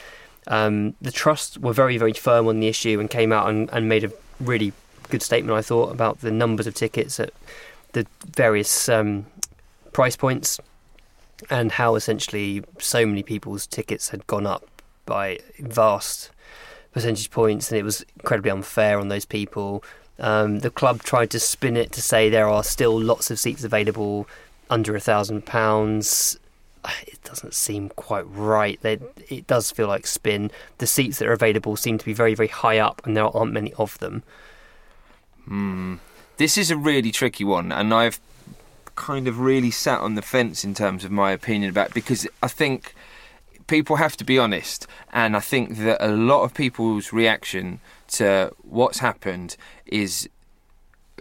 [0.46, 3.86] Um, the trust were very, very firm on the issue and came out and, and
[3.88, 4.72] made a really
[5.08, 7.32] good statement, I thought, about the numbers of tickets at
[7.92, 9.26] the various um,
[9.92, 10.60] price points
[11.50, 14.64] and how essentially so many people's tickets had gone up
[15.06, 16.30] by vast
[16.92, 19.82] percentage points and it was incredibly unfair on those people.
[20.18, 23.64] Um, the club tried to spin it to say there are still lots of seats
[23.64, 24.28] available
[24.70, 26.38] under a thousand pounds
[27.06, 28.80] it doesn't seem quite right.
[28.82, 30.50] They, it does feel like spin.
[30.78, 33.52] The seats that are available seem to be very, very high up, and there aren't
[33.52, 34.22] many of them.
[35.46, 35.96] Hmm.
[36.36, 38.20] This is a really tricky one, and I've
[38.96, 42.48] kind of really sat on the fence in terms of my opinion about because I
[42.48, 42.94] think
[43.66, 48.52] people have to be honest, and I think that a lot of people's reaction to
[48.62, 50.28] what's happened is.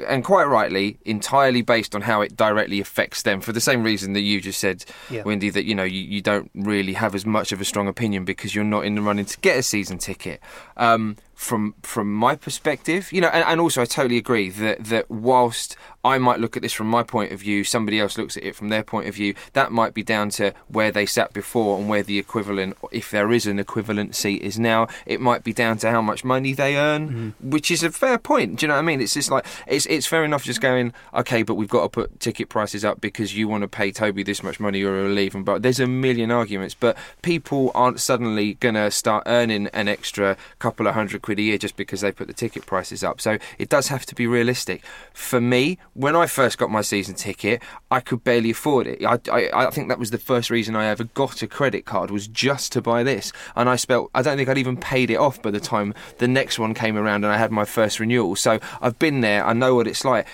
[0.08, 4.14] And quite rightly, entirely based on how it directly affects them, for the same reason
[4.14, 5.22] that you just said, Yeah.
[5.24, 8.26] Windy, that you know you, you don't really have as much of a strong opinion
[8.26, 10.40] because you're not in the running to get a season ticket.
[10.78, 15.12] Um, from from my perspective, you know, and, and also I totally agree that that
[15.12, 18.44] whilst I might look at this from my point of view, somebody else looks at
[18.44, 19.36] it from their point of view.
[19.54, 23.32] That might be down to where they sat before and where the equivalent, if there
[23.32, 24.88] is an equivalent seat, is now.
[25.06, 27.50] It might be down to how much money they earn, mm-hmm.
[27.50, 28.60] which is a fair point.
[28.60, 29.00] Do you know what I mean?
[29.00, 32.20] It's just like it's it's fair enough just going okay, but we've got to put
[32.20, 35.36] ticket prices up because you want to pay Toby this much money or he'll leave.
[35.36, 40.36] And but there's a million arguments, but people aren't suddenly gonna start earning an extra
[40.60, 43.22] couple of hundred quid a year just because they put the ticket prices up.
[43.22, 44.84] So it does have to be realistic.
[45.14, 49.04] For me, when I first got my season ticket, I could barely afford it.
[49.06, 52.10] I, I, I think that was the first reason I ever got a credit card
[52.10, 53.32] was just to buy this.
[53.56, 56.28] And I spelt, I don't think I'd even paid it off by the time the
[56.28, 58.36] next one came around and I had my first renewal.
[58.36, 59.46] So I've been there.
[59.46, 60.28] I know what it's like.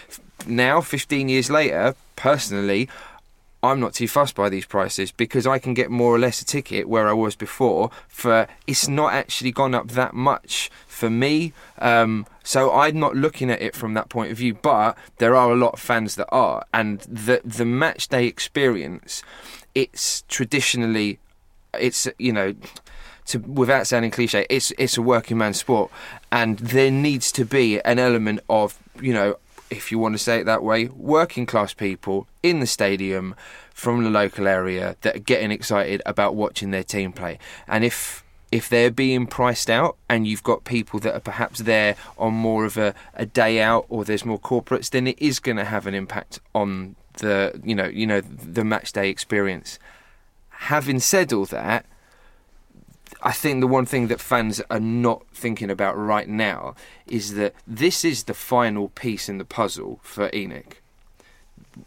[0.48, 2.88] Now, 15 years later, personally,
[3.62, 6.45] I'm not too fussed by these prices because I can get more or less a
[6.45, 11.54] ticket where I was before for it's not actually gone up that much for me.
[11.80, 15.52] Um, so I'm not looking at it from that point of view, but there are
[15.52, 19.24] a lot of fans that are, and the the match day experience,
[19.76, 21.19] it's traditionally,
[21.74, 22.56] it's you know.
[23.28, 25.91] to without sounding cliche, it's it's a working man's sport,
[26.32, 29.38] and there needs to be an element of you know,
[29.69, 33.36] if you want to say it that way, working class people in the stadium
[33.73, 38.23] from the local area that are getting excited about watching their team play, and if
[38.51, 42.65] if they're being priced out and you've got people that are perhaps there on more
[42.65, 45.86] of a, a day out or there's more corporates, then it is going to have
[45.86, 49.77] an impact on the you know you know the match day experience.
[50.49, 51.86] Having said all that,
[53.21, 57.53] I think the one thing that fans are not thinking about right now is that
[57.67, 60.75] this is the final piece in the puzzle for ENIC.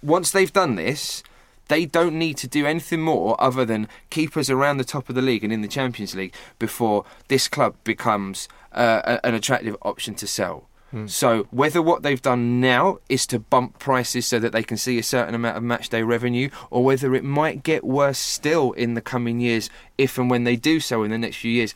[0.03, 1.23] Once they've done this,
[1.69, 5.15] they don't need to do anything more other than keep us around the top of
[5.15, 10.15] the league and in the Champions League before this club becomes uh, an attractive option
[10.17, 10.69] to sell.
[11.07, 14.99] So whether what they've done now is to bump prices so that they can see
[14.99, 18.95] a certain amount of match day revenue, or whether it might get worse still in
[18.95, 21.73] the coming years, if and when they do so in the next few years,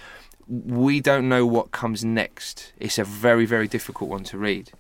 [0.47, 2.73] we don't know what comes next.
[2.79, 4.73] It's a very very difficult one to read.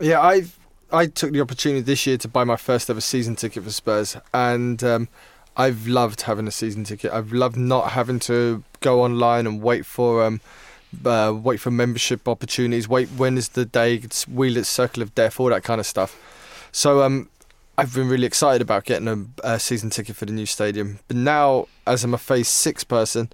[0.00, 0.44] Yeah, I
[0.90, 4.16] I took the opportunity this year to buy my first ever season ticket for Spurs,
[4.32, 5.08] and um,
[5.56, 7.12] I've loved having a season ticket.
[7.12, 10.40] I've loved not having to go online and wait for um,
[11.04, 12.88] uh, wait for membership opportunities.
[12.88, 14.02] Wait, when is the day?
[14.28, 16.68] Wheel its circle of death, all that kind of stuff.
[16.72, 17.28] So um,
[17.76, 21.00] I've been really excited about getting a, a season ticket for the new stadium.
[21.08, 23.30] But now, as I'm a phase six person.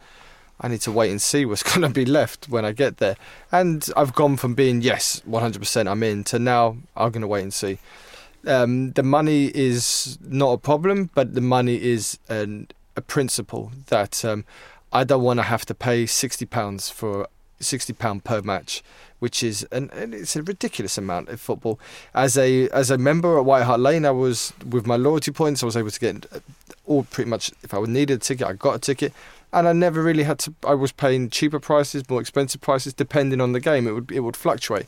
[0.60, 3.16] I need to wait and see what's going to be left when I get there.
[3.50, 7.42] And I've gone from being, yes, 100% I'm in, to now I'm going to wait
[7.42, 7.78] and see.
[8.46, 14.24] Um, the money is not a problem, but the money is an, a principle that
[14.24, 14.44] um,
[14.92, 17.26] I don't want to have to pay £60 for
[17.60, 18.82] £60 per match.
[19.20, 21.80] Which is an, and it's a ridiculous amount of football.
[22.14, 25.62] As a as a member at White Hart Lane, I was with my loyalty points.
[25.62, 26.26] I was able to get
[26.84, 27.50] all pretty much.
[27.62, 29.14] If I needed a ticket, I got a ticket
[29.54, 30.54] and I never really had to.
[30.66, 33.86] I was paying cheaper prices, more expensive prices, depending on the game.
[33.86, 34.86] It would it would fluctuate.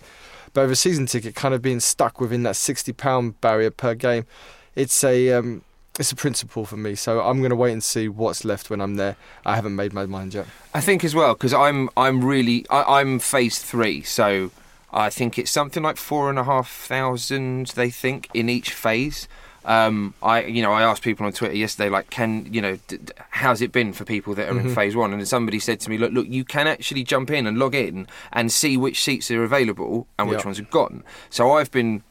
[0.52, 3.94] But with a season ticket, kind of being stuck within that sixty pound barrier per
[3.94, 4.26] game,
[4.74, 5.62] it's a um,
[5.98, 6.94] it's a principle for me.
[6.94, 9.16] So I'm going to wait and see what's left when I'm there.
[9.44, 10.46] I haven't made my mind yet.
[10.74, 14.50] I think as well because I'm I'm really I, I'm phase three, so
[14.92, 17.68] I think it's something like four and a half thousand.
[17.68, 19.28] They think in each phase.
[19.64, 22.98] Um, I, you know, I asked people on Twitter yesterday, like, can you know, d-
[22.98, 25.12] d- how's it been for people that are in phase one?
[25.12, 28.06] And somebody said to me, look, look, you can actually jump in and log in
[28.32, 30.44] and see which seats are available and which Yeah.
[30.46, 31.02] ones are gone.
[31.30, 32.04] So I've been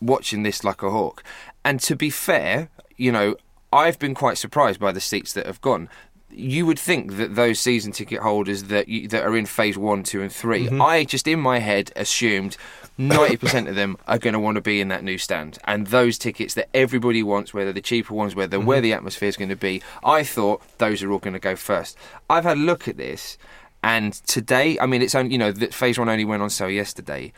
[0.00, 1.24] watching this like a hawk.
[1.64, 3.36] And to be fair, you know,
[3.72, 5.88] I've been quite surprised by the seats that have gone.
[6.30, 10.02] You would think that those season ticket holders that you, that are in phase one,
[10.02, 10.82] two, and 3 mm-hmm.
[10.82, 12.56] I just in my head assumed
[12.96, 15.88] ninety percent of them are going to want to be in that new stand, and
[15.88, 18.66] those tickets that everybody wants, whether the cheaper ones, whether mm-hmm.
[18.66, 21.56] where the atmosphere is going to be, I thought those are all going to go
[21.56, 21.98] first.
[22.30, 23.36] I've had a look at this,
[23.82, 26.70] and today, I mean, it's only you know that phase one only went on sale
[26.70, 27.32] yesterday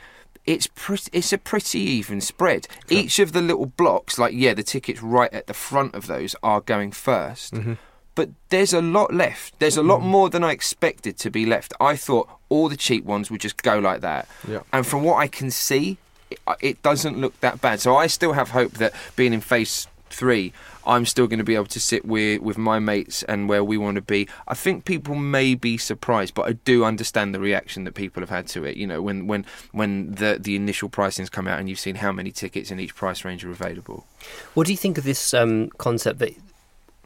[0.47, 2.67] it's pretty, it's a pretty even spread.
[2.91, 6.37] Each of the little blocks, like yeah, the tickets right at the front of those
[6.43, 7.73] are going 1st Mm-hmm.
[8.15, 9.59] but there's a lot left.
[9.59, 11.73] There's a lot more than I expected to be left.
[11.81, 14.61] I thought all the cheap ones would just go like that, Yeah.
[14.73, 15.99] and from what I can see,
[16.31, 17.81] it, it doesn't look that bad.
[17.81, 20.53] So I still have hope that being in phase three,
[20.87, 23.77] I'm still going to be able to sit with with my mates and where we
[23.77, 24.29] want to be.
[24.47, 28.31] I think people may be surprised, but I do understand the reaction that people have
[28.31, 28.77] had to it.
[28.77, 32.13] You know, when when when the the initial pricings come out and you've seen how
[32.13, 34.07] many tickets in each price range are available.
[34.55, 36.35] What do you think of this um, concept that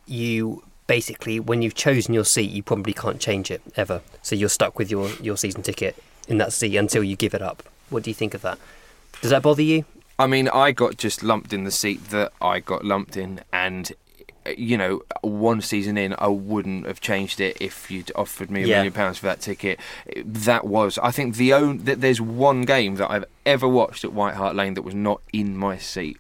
[0.07, 4.01] you basically, when you've chosen your seat, you probably can't change it ever?
[4.23, 7.43] So you're stuck with your, your season ticket in that seat until you give it
[7.43, 7.63] up.
[7.91, 8.59] What do you think of that?
[9.21, 9.85] Does that bother you?
[10.19, 13.91] I mean, I got just lumped in the seat that I got lumped in, and
[14.57, 18.67] you know, one season in, I wouldn't have changed it if you'd offered me a
[18.67, 18.77] Yeah.
[18.77, 19.79] million pounds for that ticket.
[20.25, 24.13] That was, I think, the only that there's one game that I've ever watched at
[24.15, 26.17] White Hart Lane that was not in my seat.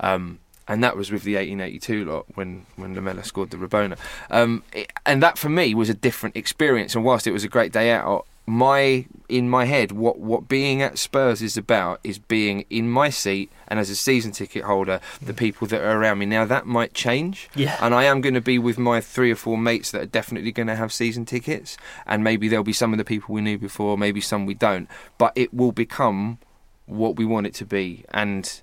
[0.00, 3.96] Um, and that was with the 1882 lot when when Lamela scored the Rabona,
[4.28, 6.94] um, it- and that for me was a different experience.
[6.96, 10.80] And whilst it was a great day out, my in my head, what what being
[10.80, 15.00] at Spurs is about is being in my seat, and as a season ticket holder,
[15.20, 15.36] the mm.
[15.36, 16.26] people that are around me.
[16.26, 17.76] Now that might change, Yeah.
[17.80, 20.52] and I am going to be with my three or four mates that are definitely
[20.52, 23.58] going to have season tickets, and maybe there'll be some of the people we knew
[23.58, 24.88] before, maybe some we don't,
[25.18, 26.38] but it will become
[26.86, 28.62] what we want it to be, and.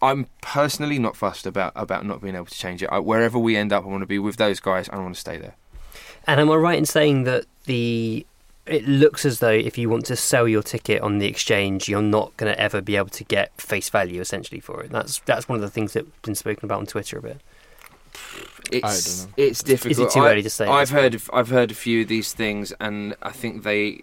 [0.00, 2.88] I'm personally not fussed about, about not being able to change it.
[2.92, 4.88] I, wherever we end up, I want to be with those guys.
[4.88, 5.56] I want to stay there.
[6.24, 8.24] And am I right in saying that the
[8.66, 12.00] it looks as though if you want to sell your ticket on the exchange, you're
[12.02, 14.90] not going to ever be able to get face value essentially for it.
[14.90, 17.40] That's that's one of the things that's been spoken about on Twitter a bit.
[18.70, 19.32] it's know.
[19.36, 19.92] it's difficult.
[19.92, 22.08] Is it too I- early to say I've heard of, I've heard a few of
[22.08, 24.00] these things, and I think they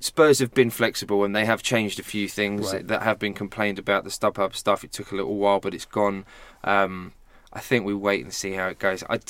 [0.00, 2.86] Spurs have been flexible and they have changed a few things Right.
[2.88, 4.04] that have been complained about.
[4.04, 6.26] The StubHub stuff it took a little while, but it's gone.
[6.62, 7.14] Um,
[7.54, 9.02] I think we wait and see how it goes.
[9.08, 9.20] I,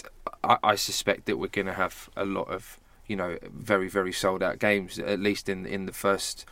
[0.43, 4.13] I, I suspect that we're going to have a lot of you know very very
[4.13, 6.45] sold out games at least in in the first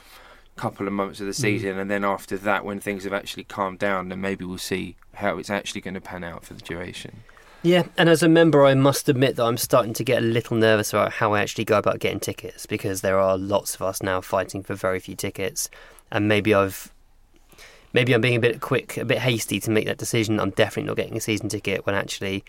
[0.57, 1.37] couple of months of the mm.
[1.37, 4.97] season, and then after that, when things have actually calmed down, then maybe we'll see
[5.15, 7.23] how it's actually going to pan out for the duration.
[7.63, 10.57] Yeah, and as a member, I must admit that I'm starting to get a little
[10.57, 14.03] nervous about how I actually go about getting tickets because there are lots of us
[14.03, 15.71] now fighting for very few tickets,
[16.11, 16.93] and maybe I've
[17.93, 20.41] maybe I'm being a bit quick, a bit hasty to make that decision.
[20.41, 22.45] I'm definitely not getting a season ticket when actually.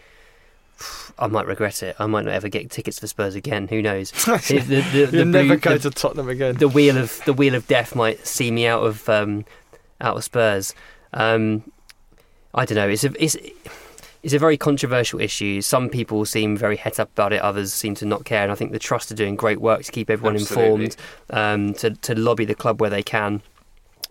[1.17, 1.95] I might regret it.
[1.99, 3.67] I might not ever get tickets for Spurs again.
[3.67, 4.11] Who knows?
[4.25, 6.55] The- the- the- the You'll never go to Tottenham again.
[6.55, 9.45] the wheel of the wheel of death might see me out of um,
[10.01, 10.73] out of Spurs.
[11.13, 11.63] Um,
[12.53, 12.89] I don't know.
[12.89, 13.37] It's a it's
[14.23, 15.61] it's a very controversial issue.
[15.61, 17.41] Some people seem very het up about it.
[17.41, 18.41] Others seem to not care.
[18.43, 20.85] And I think the trust are doing great work to keep everyone Absolutely.
[20.85, 20.95] informed,
[21.29, 23.41] um, to to lobby the club where they can.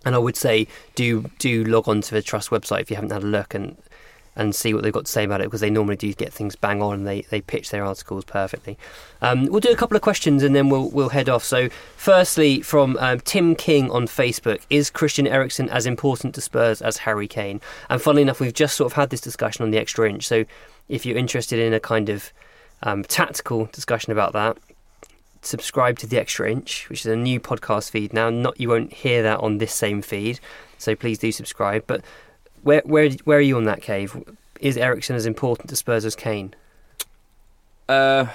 [0.04, 3.12] And I would say do do log on to the trust website if you haven't
[3.12, 3.76] had a look and
[4.34, 6.56] and see what they've got to say about it because they normally do get things
[6.56, 8.78] bang on and they, they pitch their articles perfectly.
[9.20, 11.44] Um, we'll do a couple of questions and then we'll we'll head off.
[11.44, 16.80] So, firstly, from um, Tim King on Facebook, is Christian Eriksen as important to Spurs
[16.80, 17.60] as Harry Kane?
[17.90, 20.26] And funnily enough, we've just sort of had this discussion on the extra inch.
[20.26, 20.44] So,
[20.88, 22.32] if you're interested in a kind of
[22.82, 24.56] um, tactical discussion about that,
[25.42, 28.30] subscribe to the extra inch, which is a new podcast feed now.
[28.30, 30.40] Not you won't hear that on this same feed,
[30.78, 31.84] so please do subscribe.
[31.86, 32.02] But
[32.62, 34.36] where where where are you on that Kayv?
[34.60, 36.54] Is Eriksen as important to Spurs as Kane?
[37.88, 38.26] Uh,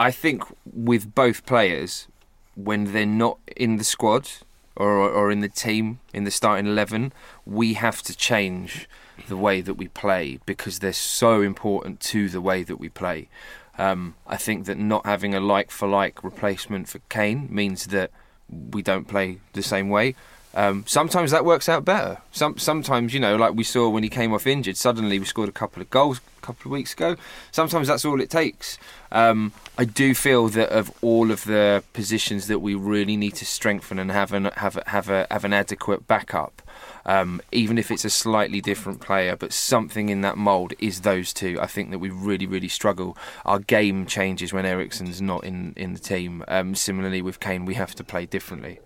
[0.00, 0.42] I think
[0.72, 2.08] with both players,
[2.56, 4.28] when they're not in the squad
[4.76, 7.12] or or in the team in the starting eleven,
[7.46, 8.88] we have to change
[9.28, 13.28] the way that we play because they're so important to the way that we play.
[13.76, 18.10] Um, I think that not having a like for like replacement for Kane means that
[18.48, 20.14] we don't play the same way.
[20.54, 22.18] Um, sometimes that works out better.
[22.32, 25.48] Some sometimes you know, like we saw when he came off injured, suddenly we scored
[25.48, 27.16] a couple of goals a couple of weeks ago.
[27.52, 28.78] Sometimes that's all it takes.
[29.12, 33.44] Um, I do feel that of all of the positions that we really need to
[33.44, 36.62] strengthen and have an have have a have an adequate backup,
[37.04, 41.32] um, even if it's a slightly different player, but something in that mould is those
[41.34, 41.58] two.
[41.60, 43.16] I think that we really really struggle.
[43.44, 46.42] Our game changes when Eriksen's not in in the team.
[46.48, 48.80] Um, similarly with Kane, we have to play differently.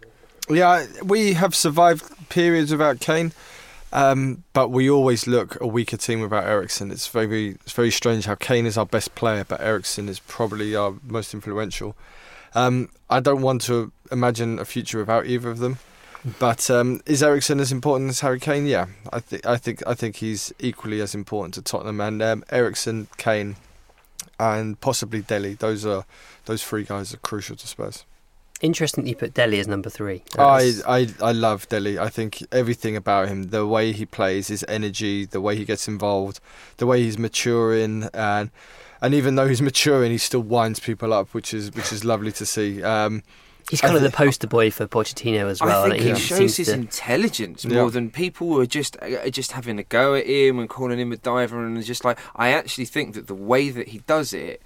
[0.49, 3.32] Yeah, we have survived periods without Kane,
[3.93, 6.90] um, but we always look a weaker team without Eriksen.
[6.90, 10.74] It's very, it's very strange how Kane is our best player, but Eriksen is probably
[10.74, 11.97] our most influential.
[12.55, 15.78] Um, I don't want to imagine a future without either of them.
[16.38, 18.66] But um, is Eriksen as important as Harry Kane?
[18.66, 22.45] Yeah, I think I think I think he's equally as important to Tottenham and um,
[22.51, 23.57] Eriksen, Kane,
[24.38, 25.55] and possibly Dele.
[25.55, 26.05] Those are
[26.45, 28.05] those three guys are crucial to Spurs.
[28.62, 30.22] Interesting that you put Dele as number three.
[30.38, 30.82] I, That's-
[31.20, 31.98] I I love Dele.
[31.98, 35.88] I think everything about him, the way he plays, his energy, the way he gets
[35.88, 36.38] involved,
[36.76, 38.50] the way he's maturing, and
[39.00, 42.30] and even though he's maturing, he still winds people up, which is which is lovely
[42.32, 42.82] to see.
[42.84, 43.24] Um,
[43.68, 45.82] he's kind I of the poster boy for Pochettino as well.
[45.84, 47.74] I think and he he shows his to- intelligence Yeah.
[47.80, 51.00] more than people who are just uh, just having a go at him and calling
[51.00, 54.32] him a diver and just like I actually think that the way that he does
[54.32, 54.62] it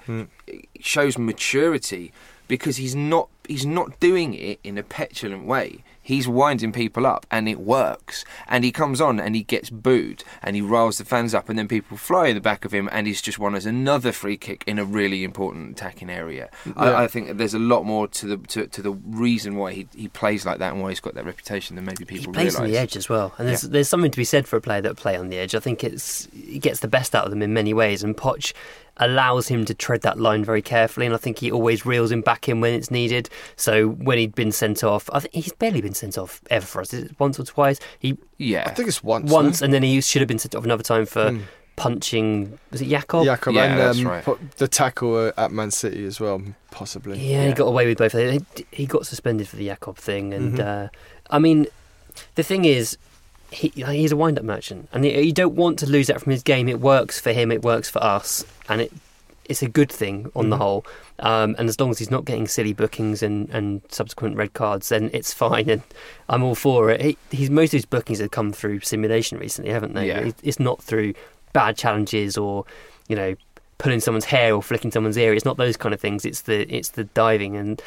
[0.46, 2.12] it shows maturity
[2.48, 5.84] because he's not he's not doing it in a petulant way.
[6.02, 8.24] He's winding people up and it works.
[8.46, 11.58] And he comes on and he gets booed and he riles the fans up and
[11.58, 14.62] then people fly in the back of him and he's just won another free kick
[14.68, 16.48] in a really important attacking area.
[16.64, 16.72] Yeah.
[16.76, 19.88] I, I think there's a lot more to the to, to the reason why he,
[19.96, 22.32] he plays like that and why he's got that reputation than maybe people.
[22.32, 22.58] He plays realise.
[22.60, 23.70] on the edge as well, and there's Yeah.
[23.72, 25.54] there's something to be said for a player that play on the edge.
[25.56, 28.52] I think it's he gets the best out of them in many ways, and Poch
[28.98, 32.20] allows him to tread that line very carefully, and I think he always reels him
[32.22, 33.28] back in when it's needed.
[33.56, 36.80] So when he'd been sent off, I think he's barely been sent off ever for
[36.80, 36.94] us.
[36.94, 37.78] Is it once or twice?
[37.98, 38.64] He Yeah.
[38.66, 39.30] I think it's once.
[39.30, 41.40] once, and then he should have been sent off another time for Hmm.
[41.76, 42.58] punching.
[42.70, 43.24] Was it Yacob?
[43.26, 44.56] Yacob Yeah, and that's um, right.
[44.56, 47.18] the tackle at Man City as well, possibly.
[47.18, 48.12] Yeah, he got away with both.
[48.12, 48.40] He,
[48.72, 50.86] he got suspended for the Yacob thing, and Mhm.
[50.86, 50.88] uh,
[51.30, 51.66] I mean,
[52.34, 52.96] the thing is,
[53.50, 56.68] he, he's a wind-up merchant, and you don't want to lose that from his game.
[56.68, 58.92] It works for him, it works for us, and it
[59.48, 60.60] it's a good thing on the Mhm.
[60.60, 60.86] whole.
[61.20, 64.88] Um, and as long as he's not getting silly bookings and, and subsequent red cards,
[64.88, 65.82] then it's fine, and
[66.28, 67.00] I'm all for it.
[67.00, 70.08] He, he's most of his bookings have come through simulation recently, haven't they?
[70.08, 70.18] Yeah.
[70.18, 71.14] It- It's not through
[71.52, 72.64] bad challenges or
[73.08, 73.36] you know
[73.78, 75.32] pulling someone's hair or flicking someone's ear.
[75.32, 76.24] It's not those kind of things.
[76.24, 77.80] It's the it's the diving and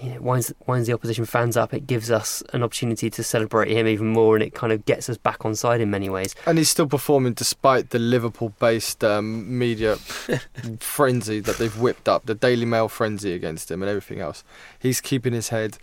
[0.00, 1.72] you know, winds winds the opposition fans up.
[1.72, 5.08] It gives us an opportunity to celebrate him even more, and it kind of gets
[5.08, 6.34] us back on side in many ways.
[6.46, 9.96] And he's still performing despite the Liverpool-based um, media
[10.80, 14.44] frenzy that they've whipped up, the Daily Mail frenzy against him and everything else.
[14.78, 15.78] He's keeping his head.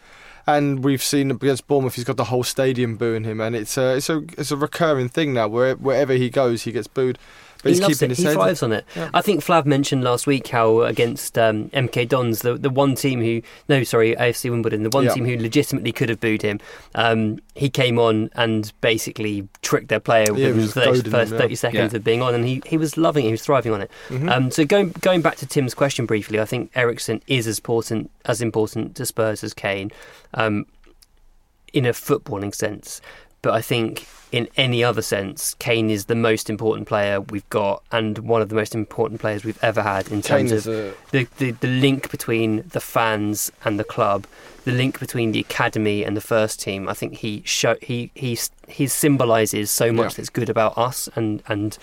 [0.48, 3.96] And we've seen against Bournemouth, he's got the whole stadium booing him, and it's a
[3.98, 5.48] it's a it's a recurring thing now.
[5.48, 7.20] Where wherever he goes, he gets booed.
[7.64, 8.10] But he he's loves keeping it.
[8.12, 8.34] his He head.
[8.34, 8.86] thrives on it.
[8.96, 9.10] Yeah.
[9.14, 13.22] I think Flav mentioned last week how against um, MK Dons, the the one team
[13.22, 15.14] who no, sorry, AFC Wimbledon, the one Yeah.
[15.14, 16.60] team who legitimately could have booed him,
[16.96, 21.32] um, he came on and basically tricked their player Yeah, he within the first, first
[21.34, 21.98] thirty seconds Yeah.
[21.98, 23.28] of being on, and he, he was loving it.
[23.28, 23.92] He was thriving on it.
[24.10, 24.32] Mhm.
[24.32, 28.10] Um, so going going back to Tim's question briefly, I think Eriksen is as important
[28.26, 29.92] as important to Spurs as Kane,
[30.34, 30.66] um,
[31.74, 33.02] in a footballing sense.
[33.42, 37.84] But I think in any other sense, Kane is the most important player we've got,
[37.92, 40.94] and one of the most important players we've ever had in Kane terms of a
[41.12, 44.26] the, the the link between the fans and the club,
[44.64, 46.88] the link between the academy and the first team.
[46.88, 48.38] I think he show he he
[48.68, 50.18] he symbolises so much Yeah.
[50.18, 51.78] that's good about us and and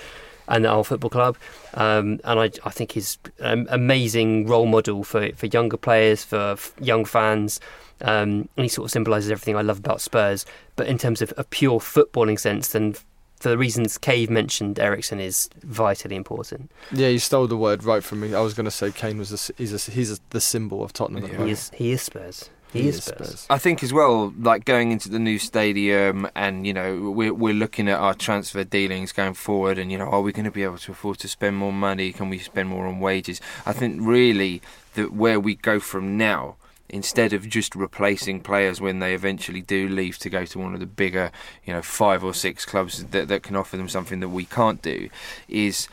[0.47, 1.37] and our football club.
[1.75, 6.57] Um, and I I think he's an amazing role model for for younger players, for
[6.81, 7.61] young fans.
[8.01, 10.47] Um, and he sort of symbolises everything I love about Spurs.
[10.77, 12.95] But in terms of a pure footballing sense, then
[13.41, 16.71] for the reasons Kayv mentioned, Eriksen is vitally important.
[16.93, 17.09] yeah.
[17.09, 18.35] You stole the word right from me.
[18.35, 20.83] I was going to say Kane was a, s- he's a, he's a, the symbol
[20.83, 21.25] of Tottenham.
[21.25, 21.45] at the Yeah.
[21.45, 22.51] He is he is Spurs.
[22.71, 23.47] He, is Spurs.
[23.49, 27.55] I think as well, like going into the new stadium, and you know, we're we're
[27.55, 30.65] looking at our transfer dealings going forward, and you know, are we going to be
[30.65, 32.13] able to afford to spend more money?
[32.13, 33.41] Can we spend more on wages?
[33.65, 34.61] I think really
[34.97, 36.57] that where we go from now,
[36.89, 40.81] instead of just replacing players when they eventually do leave to go to one of
[40.81, 41.31] the bigger,
[41.65, 44.83] you know, five or six clubs that that can offer them something that we can't
[44.83, 45.09] do,
[45.49, 45.89] is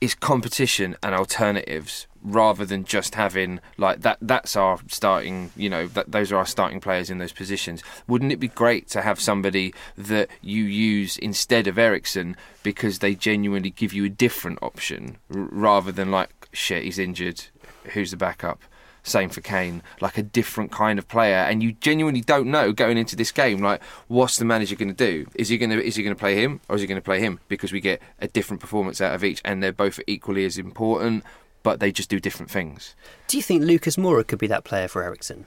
[0.00, 5.86] is competition and alternatives rather than just having like that that's our starting you know
[5.86, 7.82] that those are our starting players in those positions.
[8.06, 13.14] Wouldn't it be great to have somebody that you use instead of Eriksen because they
[13.14, 17.44] genuinely give you a different option r- rather than like shit he's injured
[17.92, 18.60] who's the backup
[19.02, 22.98] same for Kane, like a different kind of player, and you genuinely don't know going
[22.98, 25.26] into this game, like what's the manager going to do?
[25.34, 27.04] Is he going to is he going to play him or is he going to
[27.04, 27.40] play him?
[27.48, 31.24] Because we get a different performance out of each, and they're both equally as important,
[31.62, 32.94] but they just do different things.
[33.28, 35.46] Do you think Lucas Moura could be that player for Eriksen?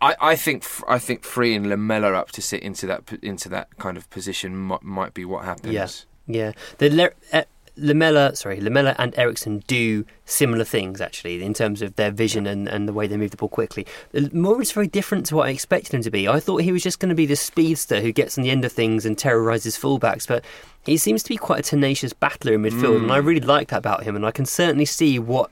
[0.00, 3.96] I, I think I think freeing Lamela up to sit into that into that kind
[3.96, 5.72] of position might, might be what happens.
[5.72, 5.88] Yeah.
[6.30, 7.44] Yeah, the uh,
[7.78, 12.68] Lamela, sorry, Lamela and Eriksen do similar things actually in terms of their vision and,
[12.68, 13.86] and the way they move the ball quickly.
[14.32, 16.28] Moura's very different to what I expected him to be.
[16.28, 18.64] I thought he was just going to be the speedster who gets on the end
[18.64, 20.44] of things and terrorises fullbacks, but
[20.84, 23.78] he seems to be quite a tenacious battler in midfield, and I really like that
[23.78, 24.16] about him.
[24.16, 25.50] And I can certainly see what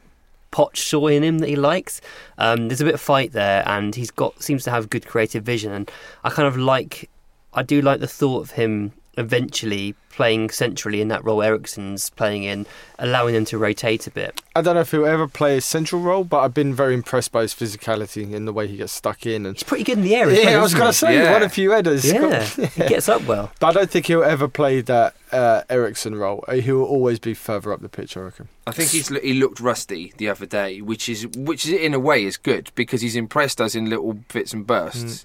[0.51, 2.01] Poch saw in him that he likes.
[2.39, 5.45] Um, there's a bit of fight there, and he's got seems to have good creative
[5.45, 5.73] vision.
[5.73, 5.91] And
[6.25, 7.11] I kind of like,
[7.53, 12.45] I do like the thought of him eventually playing centrally in that role Eriksen's playing
[12.45, 12.65] in,
[12.99, 14.41] allowing them to rotate a bit.
[14.55, 17.33] I don't know if he'll ever play a central role, but I've been very impressed
[17.33, 19.45] by his physicality and the way he gets stuck in.
[19.45, 20.31] And He's pretty good in the air.
[20.31, 21.33] yeah, well, I was going to say Yeah.
[21.33, 22.05] one a few headers.
[22.11, 23.53] Yeah, he gets up well.
[23.61, 26.43] But I don't think he'll ever play that uh, Eriksen role.
[26.49, 28.49] Uh, He will always be further up the pitch, I reckon.
[28.67, 32.01] I think he's he looked rusty the other day, which is which is in a
[32.01, 35.25] way is good because he's impressed us in little bits and bursts.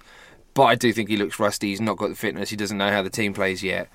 [0.54, 1.68] But I do think he looks rusty.
[1.68, 2.50] He's not got the fitness.
[2.50, 3.88] He doesn't know how the team plays yet.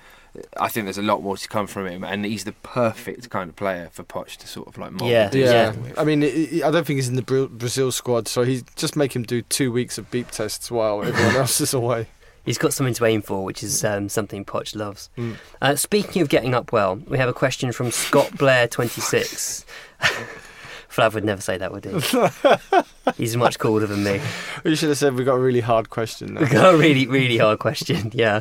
[0.56, 3.48] I think there's a lot more to come from him, and he's the perfect kind
[3.48, 5.10] of player for Poch to sort of like mold.
[5.10, 5.26] Yeah.
[5.26, 5.74] and Yeah.
[5.96, 8.96] I mean, i i I don't think he's in the Brazil squad, so he just
[8.96, 12.08] make him do two weeks of beep tests while everyone else is away.
[12.44, 15.10] He's got something to aim for, which is um, something Poch loves.
[15.18, 15.36] Mm.
[15.60, 19.66] Uh, speaking of getting up well, we have a question from Scott Blair, 26.
[20.90, 23.12] Flav would never say that, would he?
[23.22, 24.20] He's much cooler than me.
[24.64, 26.34] You should have said we got a really hard question.
[26.34, 26.52] We Now.
[26.52, 28.10] got a really, really hard question.
[28.14, 28.40] Yeah.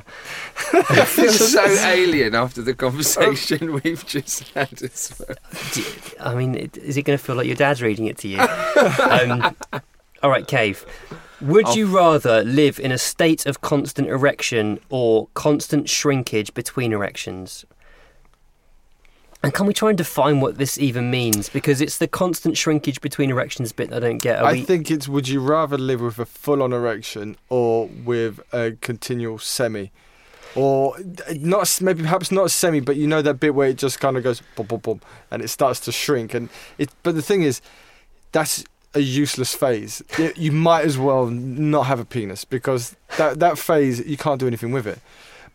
[0.73, 4.81] I feel so alien after the conversation we've just had.
[4.81, 5.37] As well.
[5.75, 5.83] You-
[6.21, 8.39] I mean, is it going to feel like your dad's reading it to you?
[8.39, 9.55] um,
[10.23, 10.85] all right, Kayv.
[11.41, 17.65] Would you rather live in a state of constant erection or constant shrinkage between erections?
[19.43, 21.47] And can we try and define what this even means?
[21.49, 24.39] Because it's the constant shrinkage between erections bit I don't get.
[24.39, 27.87] Are I we- think it's would you rather live with a full on erection or
[28.03, 29.91] with a continual semi?
[30.55, 30.97] Or
[31.35, 34.23] not maybe perhaps not semi, but you know that bit where it just kind of
[34.23, 36.33] goes boom, boom, boom, and it starts to shrink.
[36.33, 37.61] And it, but the thing is,
[38.31, 38.63] that's
[38.95, 40.01] a useless phase.
[40.17, 44.39] You, you might as well not have a penis because that that phase you can't
[44.39, 44.99] do anything with it.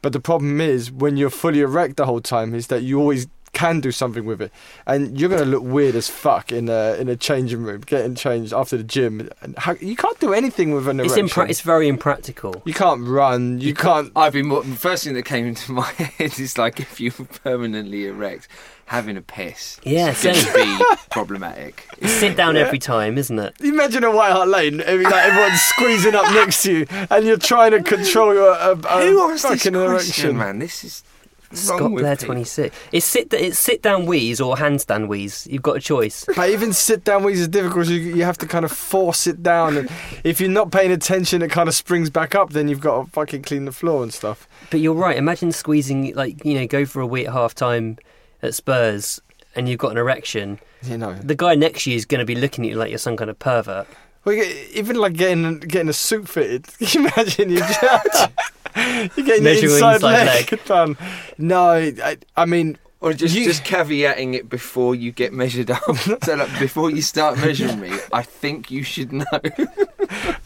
[0.03, 3.27] But the problem is when you're fully erect the whole time is that you always
[3.53, 4.51] can do something with it,
[4.87, 8.53] and you're gonna look weird as fuck in a in a changing room, getting changed
[8.53, 9.29] after the gym.
[9.43, 11.29] And how, you can't do anything with an It's, erection.
[11.45, 12.63] impra- it's very impractical.
[12.65, 13.61] you can't run.
[13.61, 14.11] You, can't.
[14.17, 17.13] I've been more, the first thing that came into my head is like if you
[17.19, 18.49] were permanently erect,
[18.87, 19.79] having a piss.
[19.85, 21.87] Yeah, is going to be problematic.
[22.07, 23.55] Sit down every time, isn't it?
[23.61, 27.73] Imagine a White Hart Lane, like everyone's squeezing up next to you, and you're trying
[27.73, 30.37] to control your uh, uh, Who asked this question, erection.
[30.39, 30.59] man?
[30.59, 31.12] This is wrong
[31.55, 32.77] Scott Blair, 26.
[32.93, 35.47] It's sit, it's sit down wheeze or handstand wheeze.
[35.51, 36.25] You've got a choice.
[36.37, 37.89] But even sit down wheeze is difficult.
[37.89, 39.91] You, you have to kind of force it down, and
[40.25, 42.51] if you're not paying attention, it kind of springs back up.
[42.51, 44.49] Then you've got to fucking clean the floor and stuff.
[44.71, 45.17] But you're right.
[45.17, 47.99] Imagine squeezing, like, you know, go for a wee at half time
[48.43, 49.21] at Spurs
[49.55, 50.59] and you've got an erection.
[50.83, 52.89] You know, The guy next to you is going to be looking at you like
[52.91, 53.87] you're some kind of pervert.
[54.25, 54.35] well,
[54.73, 56.67] even like getting getting a suit fitted.
[56.79, 58.31] Can you imagine you just
[59.17, 60.65] you're getting Measuring your inside, inside leg, leg.
[60.67, 60.97] done.
[61.39, 65.83] No, I, I mean, Or just, You- just caveating it before you get measured up.
[66.25, 69.25] so like, before you start measuring me, I think you should know.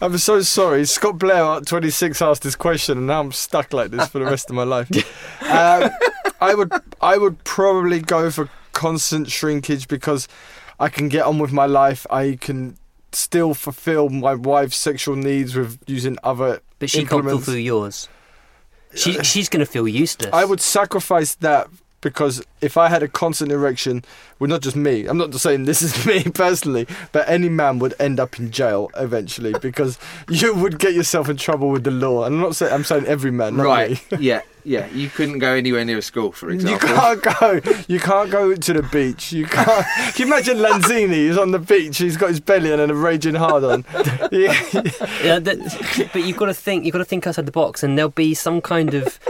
[0.01, 0.85] I'm so sorry.
[0.87, 4.25] Scott Blair at 26 asked this question, and now I'm stuck like this for the
[4.27, 4.91] rest of my life.
[5.43, 5.91] um,
[6.41, 10.29] I would, I would probably go for constant shrinkage because
[10.79, 12.07] I can get on with my life.
[12.11, 12.77] I can
[13.13, 18.09] still fulfill my wife's sexual needs with using other But she can't fulfill yours.
[18.97, 20.31] She, she's going to feel useless.
[20.33, 21.69] I would sacrifice that
[22.07, 24.05] because if I had a constant erection,
[24.39, 25.07] well, not just me.
[25.07, 28.53] I'm not just saying this is me personally, but any man would end up in
[28.53, 29.99] jail eventually because
[30.31, 32.23] you would get yourself in trouble with the law.
[32.23, 34.13] And I'm not saying I'm saying every man, not right.
[34.13, 34.19] me.
[34.21, 34.43] yeah.
[34.63, 34.87] Yeah.
[34.87, 36.89] You couldn't go anywhere near a school, for example.
[36.89, 37.23] You example.
[37.33, 37.85] can't go.
[37.89, 39.33] You can't go to the beach.
[39.33, 39.87] You can't.
[40.15, 41.27] Can you imagine Lanzini?
[41.27, 41.99] He's on the beach.
[41.99, 43.85] He's got his belly and a raging hard on.
[44.33, 44.61] Yeah,
[45.23, 46.85] Yeah, that, but you've got to think.
[46.85, 49.21] You've got to think outside the box, and there'll be some kind of,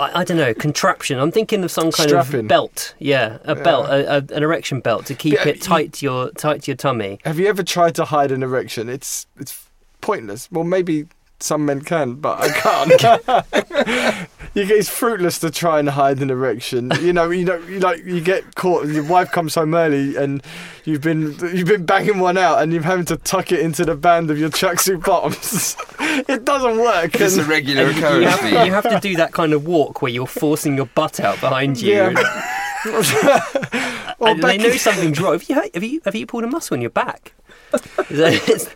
[0.00, 1.18] I, I don't know, contraption.
[1.18, 2.40] I'm thinking of some kind Strapping.
[2.40, 2.94] of belt.
[2.98, 5.92] Yeah, a belt, a, a, an erection belt to keep Yeah, uh, it you- tight
[5.94, 7.18] to your tight to your tummy.
[7.24, 8.88] Have you ever tried to hide an erection?
[8.88, 9.68] It's it's
[10.00, 10.48] pointless.
[10.50, 11.06] Well, maybe
[11.38, 14.28] some men can, but I can't.
[14.54, 16.90] you get, it's fruitless to try and hide an erection.
[17.00, 18.84] You know, you know, you like you get caught.
[18.84, 20.42] and Your wife comes home early, and
[20.84, 23.94] you've been you've been banging one out, and you're having to tuck it into the
[23.94, 25.76] band of your tracksuit bottoms.
[26.28, 27.14] it doesn't work.
[27.20, 28.72] It's a regular And you, have, for you you.
[28.72, 31.94] have to do that kind of walk where you're forcing your butt out behind you.
[31.94, 32.56] Yeah.
[34.20, 35.32] Or and they know in- something's wrong.
[35.32, 37.32] Have you, have you have you pulled a muscle in your back?
[37.72, 38.68] Is that- it's-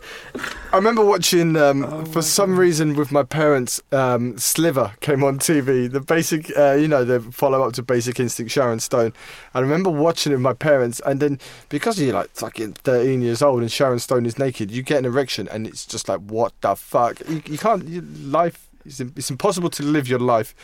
[0.73, 5.39] I remember watching, um, Oh for some reason, with my parents, um, Sliver came on
[5.39, 5.87] TV.
[5.87, 9.13] The basic, uh, you know, the follow up to Basic Instinct, Sharon Stone.
[9.55, 11.39] I remember watching it with my parents, and then
[11.69, 15.05] because you're like fucking 13 years old and Sharon Stone is naked, you get an
[15.05, 17.21] erection, and it's just like, what the fuck?
[17.29, 20.55] You, you can't, your life, it's, it's impossible to live your life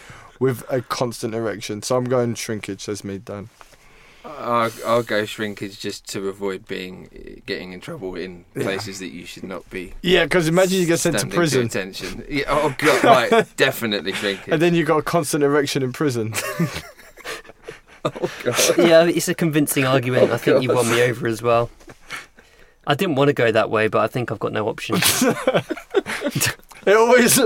[0.40, 1.82] with a constant erection.
[1.82, 3.48] So I'm going shrinkage, says me, Dan.
[4.24, 9.24] I'll, I'll go shrinkage just to avoid being getting in trouble in places that you
[9.24, 9.94] should not be.
[10.02, 11.66] Yeah, because imagine you get sent to standing prison.
[11.66, 12.24] Attention.
[12.28, 14.52] Yeah, oh god, right, definitely shrinkage.
[14.52, 16.34] And then you got a constant erection in prison.
[18.04, 18.78] oh god.
[18.78, 20.30] yeah, it's a convincing argument.
[20.30, 21.70] I think oh you won me over as well.
[22.86, 24.96] I didn't want to go that way, but I think I've got no option.
[26.86, 27.38] It always,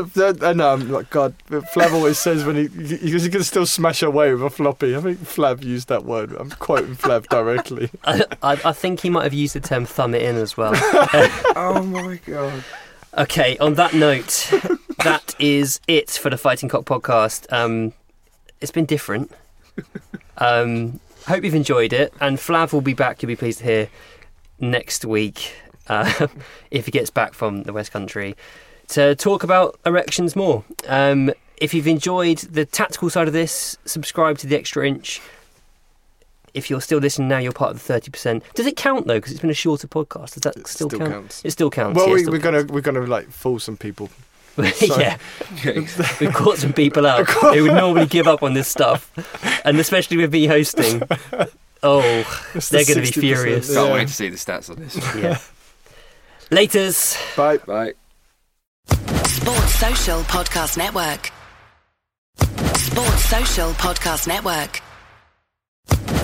[0.42, 4.00] I know, I'm like, God, Flav always says when he, because he can still smash
[4.00, 4.94] away with a floppy.
[4.94, 6.32] I think Flav used that word.
[6.32, 7.90] I'm quoting Flav directly.
[8.04, 10.72] I, I, I think he might have used the term "thumb it in" as well.
[11.56, 12.62] Oh my god.
[13.18, 14.52] Okay, on that note,
[15.02, 17.52] that is it for the Fighting Cock podcast.
[17.52, 17.92] Um,
[18.60, 19.32] it's been different.
[20.38, 22.12] Um, hope you've enjoyed it.
[22.20, 23.88] And Flav will be back, you'll be pleased to hear,
[24.70, 25.54] next week,
[25.88, 26.26] uh,
[26.70, 28.36] if he gets back from the West Country,
[28.88, 30.64] to talk about erections more.
[30.88, 35.20] Um, if you've enjoyed the tactical side of this, subscribe to the Extra Inch.
[36.52, 38.44] If you're still listening now, you're part of the thirty percent.
[38.54, 39.14] Does it count though?
[39.14, 40.34] Because it's been a shorter podcast.
[40.34, 41.12] Does that still, still count?
[41.12, 41.44] counts.
[41.44, 41.96] It still counts.
[41.96, 42.64] Well, yeah, we, still we're counts.
[42.64, 44.10] gonna we're gonna like fool some people.
[44.80, 45.18] yeah,
[45.64, 49.10] we've caught some people out who would normally give up on this stuff,
[49.64, 51.02] and especially with me hosting.
[51.84, 52.00] Oh,
[52.54, 53.72] It's they're the going to be furious.
[53.72, 53.94] Can't Yeah.
[53.94, 54.96] wait to see the stats on this.
[55.14, 55.38] Yeah.
[56.50, 57.16] Laters.
[57.36, 57.58] Bye.
[57.58, 57.92] Bye.
[59.26, 61.30] Sports Social Podcast Network.
[62.76, 64.80] Sports Social Podcast Network.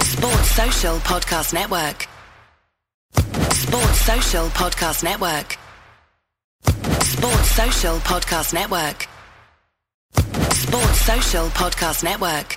[0.03, 2.07] Sports Social Podcast Network.
[3.53, 5.59] Sports Social Podcast Network.
[7.03, 9.09] Sports Social Podcast Network.
[10.55, 12.57] Sports Social Podcast Network.